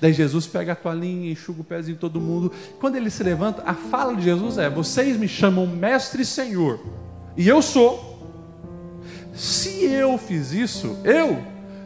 Daí 0.00 0.12
Jesus 0.12 0.46
pega 0.46 0.72
a 0.72 0.76
toalhinha, 0.76 1.32
enxuga 1.32 1.62
o 1.62 1.64
pezinho 1.64 1.94
de 1.94 2.00
todo 2.00 2.20
mundo. 2.20 2.52
Quando 2.78 2.96
ele 2.96 3.10
se 3.10 3.22
levanta, 3.22 3.62
a 3.66 3.74
fala 3.74 4.14
de 4.14 4.22
Jesus 4.22 4.58
é: 4.58 4.70
Vocês 4.70 5.16
me 5.16 5.26
chamam 5.26 5.66
mestre 5.66 6.22
e 6.22 6.26
senhor, 6.26 6.78
e 7.36 7.48
eu 7.48 7.60
sou. 7.60 8.08
Se 9.34 9.84
eu 9.84 10.18
fiz 10.18 10.52
isso, 10.52 10.98
eu, 11.02 11.42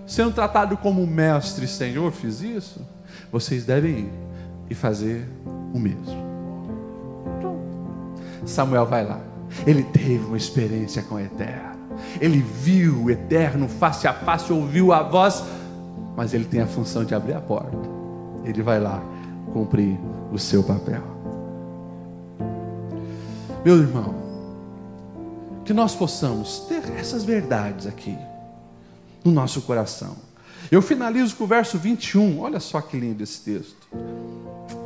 sendo 0.07 0.33
tratado 0.33 0.77
como 0.77 1.07
mestre 1.07 1.67
e 1.67 1.69
senhor, 1.69 2.11
fiz 2.11 2.41
isso, 2.43 2.87
vocês 3.31 3.65
devem 3.65 4.01
ir 4.01 4.24
e 4.69 4.75
fazer 4.75 5.29
o 5.73 5.79
mesmo. 5.79 6.25
Samuel 8.45 8.87
vai 8.87 9.05
lá. 9.05 9.21
Ele 9.67 9.83
teve 9.83 10.25
uma 10.25 10.37
experiência 10.37 11.03
com 11.03 11.17
o 11.17 11.21
Eterno. 11.21 11.75
Ele 12.21 12.39
viu 12.39 13.05
o 13.05 13.11
Eterno 13.11 13.69
face 13.69 14.07
a 14.07 14.13
face, 14.13 14.53
ouviu 14.53 14.93
a 14.93 15.03
voz, 15.03 15.45
mas 16.17 16.35
ele 16.35 16.45
tem 16.45 16.61
a 16.61 16.67
função 16.67 17.05
de 17.05 17.15
abrir 17.15 17.35
a 17.35 17.41
porta. 17.41 17.77
Ele 18.45 18.63
vai 18.63 18.81
lá 18.81 19.03
cumprir 19.53 19.99
o 20.33 20.39
seu 20.39 20.63
papel. 20.63 21.03
Meu 23.65 23.79
irmão, 23.79 24.15
que 25.65 25.73
nós 25.73 25.95
possamos 25.95 26.61
ter 26.69 26.83
essas 26.99 27.25
verdades 27.25 27.87
aqui 27.87 28.17
no 29.25 29.33
nosso 29.33 29.63
coração. 29.63 30.17
Eu 30.71 30.81
finalizo 30.81 31.37
com 31.37 31.45
o 31.45 31.47
verso 31.47 31.79
21, 31.79 32.41
olha 32.41 32.59
só 32.59 32.81
que 32.81 32.99
lindo 32.99 33.23
esse 33.23 33.41
texto. 33.41 33.89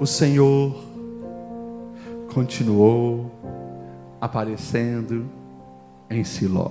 O 0.00 0.06
Senhor 0.06 0.76
continuou 2.32 3.30
aparecendo 4.20 5.28
em 6.10 6.24
Siló, 6.24 6.70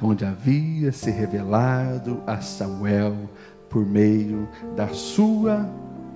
onde 0.00 0.24
havia 0.24 0.92
se 0.92 1.10
revelado 1.10 2.22
a 2.26 2.40
Samuel 2.40 3.16
por 3.68 3.86
meio 3.86 4.48
da 4.76 4.88
sua 4.88 5.68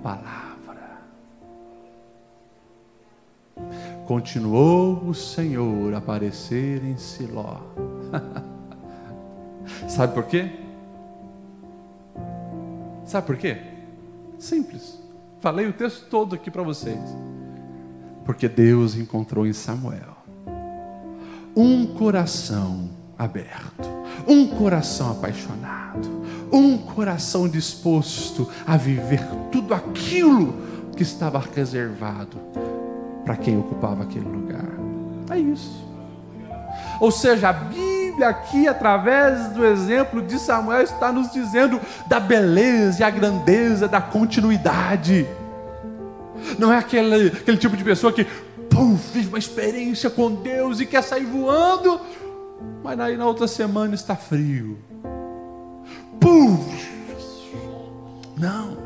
palavra. 0.03 0.47
Continuou 4.05 5.03
o 5.07 5.13
Senhor 5.13 5.93
aparecer 5.93 6.83
em 6.83 6.97
Siló. 6.97 7.57
Sabe 9.87 10.13
por 10.13 10.25
quê? 10.25 10.66
Sabe 13.07 13.25
por 13.25 13.37
quê? 13.37 13.57
Simples. 14.37 14.99
Falei 15.39 15.65
o 15.65 15.73
texto 15.73 16.07
todo 16.09 16.35
aqui 16.35 16.51
para 16.51 16.61
vocês. 16.61 16.99
Porque 18.25 18.49
Deus 18.49 18.95
encontrou 18.95 19.47
em 19.47 19.53
Samuel 19.53 20.17
um 21.55 21.87
coração 21.87 22.89
aberto, 23.17 23.89
um 24.27 24.45
coração 24.45 25.11
apaixonado, 25.11 26.07
um 26.51 26.77
coração 26.77 27.49
disposto 27.49 28.47
a 28.67 28.77
viver 28.77 29.25
tudo 29.51 29.73
aquilo 29.73 30.53
que 30.95 31.01
estava 31.01 31.39
reservado 31.39 32.37
para 33.23 33.37
quem 33.37 33.57
ocupava 33.57 34.03
aquele 34.03 34.27
lugar. 34.27 34.69
É 35.31 35.39
isso. 35.39 35.83
Ou 36.99 37.11
seja, 37.11 37.49
a 37.49 37.53
Bíblia 37.53 37.96
aqui, 38.23 38.67
através 38.67 39.49
do 39.49 39.65
exemplo 39.65 40.21
de 40.21 40.39
Samuel, 40.39 40.81
está 40.81 41.11
nos 41.11 41.31
dizendo 41.31 41.79
da 42.07 42.19
beleza 42.19 43.01
e 43.01 43.03
a 43.03 43.09
grandeza 43.09 43.87
da 43.87 44.01
continuidade. 44.01 45.27
Não 46.57 46.71
é 46.71 46.77
aquele, 46.77 47.27
aquele 47.27 47.57
tipo 47.57 47.75
de 47.75 47.83
pessoa 47.83 48.13
que 48.13 48.25
pum, 48.69 48.95
vive 48.95 49.29
uma 49.29 49.39
experiência 49.39 50.09
com 50.09 50.33
Deus 50.33 50.79
e 50.79 50.85
quer 50.85 51.01
sair 51.03 51.25
voando, 51.25 51.99
mas 52.83 52.99
aí 52.99 53.17
na 53.17 53.25
outra 53.25 53.47
semana 53.47 53.95
está 53.95 54.15
frio. 54.15 54.77
Pum! 56.19 56.65
Não. 58.37 58.77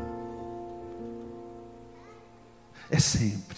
É 2.90 2.98
sempre 2.98 3.52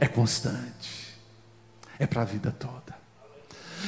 é 0.00 0.06
constante, 0.06 1.18
é 1.98 2.06
para 2.06 2.22
a 2.22 2.24
vida 2.24 2.54
toda. 2.58 2.96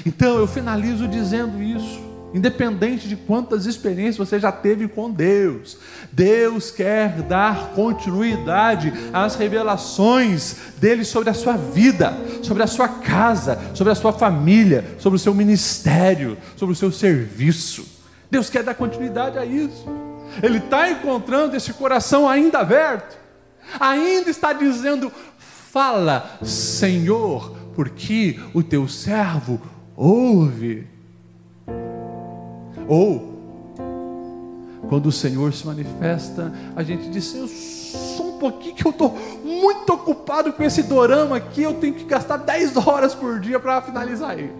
Então 0.04 0.38
eu 0.38 0.46
finalizo 0.46 1.06
dizendo 1.08 1.62
isso. 1.62 2.08
Independente 2.34 3.08
de 3.08 3.16
quantas 3.16 3.64
experiências 3.64 4.16
você 4.16 4.38
já 4.38 4.52
teve 4.52 4.86
com 4.86 5.10
Deus, 5.10 5.78
Deus 6.12 6.70
quer 6.70 7.22
dar 7.22 7.70
continuidade 7.70 8.92
às 9.14 9.34
revelações 9.34 10.56
dele 10.76 11.04
sobre 11.04 11.30
a 11.30 11.34
sua 11.34 11.56
vida, 11.56 12.14
sobre 12.42 12.62
a 12.62 12.66
sua 12.66 12.86
casa, 12.86 13.58
sobre 13.72 13.92
a 13.92 13.96
sua 13.96 14.12
família, 14.12 14.84
sobre 14.98 15.16
o 15.16 15.18
seu 15.18 15.32
ministério, 15.32 16.36
sobre 16.54 16.74
o 16.74 16.76
seu 16.76 16.92
serviço. 16.92 17.86
Deus 18.30 18.50
quer 18.50 18.62
dar 18.62 18.74
continuidade 18.74 19.38
a 19.38 19.46
isso. 19.46 19.86
Ele 20.42 20.58
está 20.58 20.90
encontrando 20.90 21.56
esse 21.56 21.72
coração 21.72 22.28
ainda 22.28 22.58
aberto, 22.58 23.16
ainda 23.80 24.28
está 24.28 24.52
dizendo: 24.52 25.10
Fala, 25.72 26.38
Senhor, 26.42 27.56
porque 27.74 28.38
o 28.52 28.62
teu 28.62 28.86
servo 28.86 29.60
ouve. 29.98 30.86
Ou, 32.86 33.34
quando 34.88 35.06
o 35.06 35.12
Senhor 35.12 35.52
se 35.52 35.66
manifesta, 35.66 36.52
a 36.76 36.82
gente 36.84 37.10
diz: 37.10 37.34
Eu 37.34 37.48
só 37.48 38.22
um 38.22 38.38
pouquinho 38.38 38.76
que 38.76 38.86
eu 38.86 38.92
estou 38.92 39.18
muito 39.44 39.92
ocupado 39.92 40.52
com 40.52 40.62
esse 40.62 40.84
dorama 40.84 41.36
aqui, 41.36 41.62
eu 41.62 41.74
tenho 41.74 41.94
que 41.94 42.04
gastar 42.04 42.36
10 42.36 42.76
horas 42.76 43.14
por 43.14 43.40
dia 43.40 43.58
para 43.58 43.82
finalizar 43.82 44.38
ele. 44.38 44.52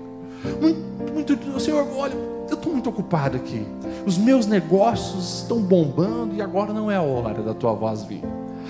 Muito, 0.61 1.13
muito, 1.13 1.61
Senhor, 1.61 1.87
olha, 1.97 2.15
eu 2.15 2.55
estou 2.55 2.73
muito 2.73 2.91
ocupado 2.91 3.37
aqui. 3.37 3.65
Os 4.05 4.19
meus 4.19 4.47
negócios 4.47 5.43
estão 5.43 5.61
bombando 5.61 6.35
e 6.35 6.43
agora 6.43 6.73
não 6.73 6.91
é 6.91 6.97
a 6.97 7.03
hora 7.03 7.43
da 7.43 7.55
tua 7.55 7.73
voz 7.73 8.03
vir. 8.03 8.23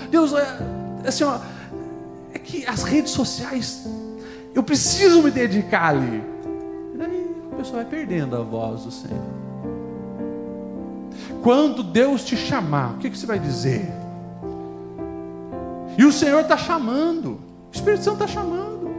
Deus, 0.09 0.33
é, 0.33 1.07
assim, 1.07 1.23
ó, 1.23 1.39
é 2.33 2.39
que 2.39 2.65
as 2.65 2.83
redes 2.83 3.11
sociais, 3.11 3.85
eu 4.53 4.63
preciso 4.63 5.21
me 5.21 5.31
dedicar 5.31 5.89
ali. 5.89 6.38
Pessoa 7.59 7.83
vai 7.83 7.91
perdendo 7.91 8.37
a 8.37 8.39
voz 8.39 8.85
do 8.85 8.91
Senhor. 8.91 9.19
Quando 11.43 11.83
Deus 11.83 12.23
te 12.23 12.37
chamar, 12.37 12.93
o 12.93 12.97
que, 12.99 13.09
que 13.09 13.17
você 13.17 13.25
vai 13.25 13.37
dizer? 13.37 13.85
E 15.97 16.05
o 16.05 16.11
Senhor 16.13 16.39
está 16.39 16.55
chamando, 16.55 17.31
o 17.31 17.75
Espírito 17.75 18.01
Santo 18.01 18.23
está 18.23 18.27
chamando. 18.27 18.89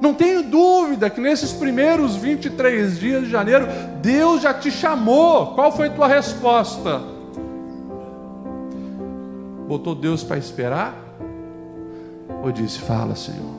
Não 0.00 0.14
tenho 0.14 0.44
dúvida 0.44 1.10
que 1.10 1.20
nesses 1.20 1.52
primeiros 1.52 2.14
23 2.14 3.00
dias 3.00 3.24
de 3.24 3.30
janeiro, 3.30 3.66
Deus 4.00 4.42
já 4.42 4.54
te 4.54 4.70
chamou. 4.70 5.52
Qual 5.56 5.72
foi 5.72 5.88
a 5.88 5.90
tua 5.90 6.06
resposta? 6.06 7.02
Botou 9.66 9.96
Deus 9.96 10.22
para 10.22 10.38
esperar? 10.38 10.94
Ou 12.44 12.52
disse: 12.52 12.78
Fala, 12.78 13.16
Senhor, 13.16 13.54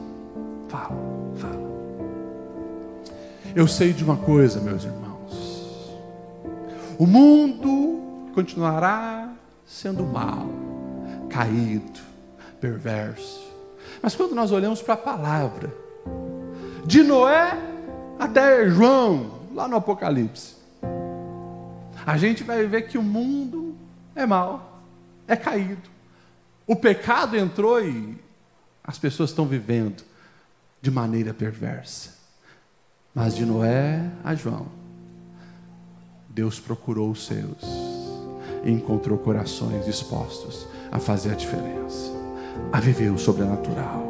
fala. 0.69 1.05
Eu 3.56 3.70
sei 3.70 3.93
de 3.93 4.03
uma 4.03 4.18
coisa, 4.18 4.60
meus 4.60 4.84
irmãos: 4.84 5.95
o 6.99 7.08
mundo 7.08 8.32
continuará 8.34 9.34
sendo 9.66 10.03
mal, 10.03 10.49
caído, 11.30 12.01
perverso. 12.60 13.45
Mas 14.01 14.14
quando 14.14 14.36
nós 14.36 14.51
olhamos 14.51 14.82
para 14.82 14.95
a 14.95 14.97
palavra, 14.97 15.74
de 16.86 17.01
Noé 17.01 17.58
até 18.20 18.70
João, 18.70 19.39
lá 19.53 19.70
no 19.70 19.78
Apocalipse, 19.78 20.56
a 22.06 22.18
gente 22.18 22.43
vai 22.43 22.68
ver 22.68 22.89
que 22.89 22.97
o 22.97 23.03
mundo 23.03 23.74
é 24.14 24.26
mal, 24.26 24.82
é 25.30 25.36
caído. 25.38 25.89
O 26.68 26.76
pecado 26.76 27.38
entrou 27.38 27.82
e 27.82 28.18
as 28.84 28.99
pessoas 28.99 29.30
estão 29.30 29.47
vivendo 29.47 30.03
de 30.82 30.91
maneira 30.91 31.34
perversa. 31.34 32.14
Mas 33.16 33.34
de 33.34 33.45
Noé 33.45 34.01
a 34.26 34.36
João, 34.36 34.66
Deus 36.28 36.59
procurou 36.59 37.11
os 37.11 37.26
seus 37.26 37.63
e 38.66 38.70
encontrou 38.70 39.18
corações 39.18 39.86
dispostos 39.86 40.68
a 40.91 40.99
fazer 40.99 41.32
a 41.32 41.36
diferença, 41.36 42.11
a 42.74 42.80
viver 42.82 43.09
o 43.09 43.18
sobrenatural, 43.18 44.09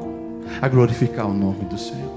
a 0.59 0.67
glorificar 0.67 1.29
o 1.29 1.35
nome 1.35 1.65
do 1.65 1.77
Senhor. 1.77 2.14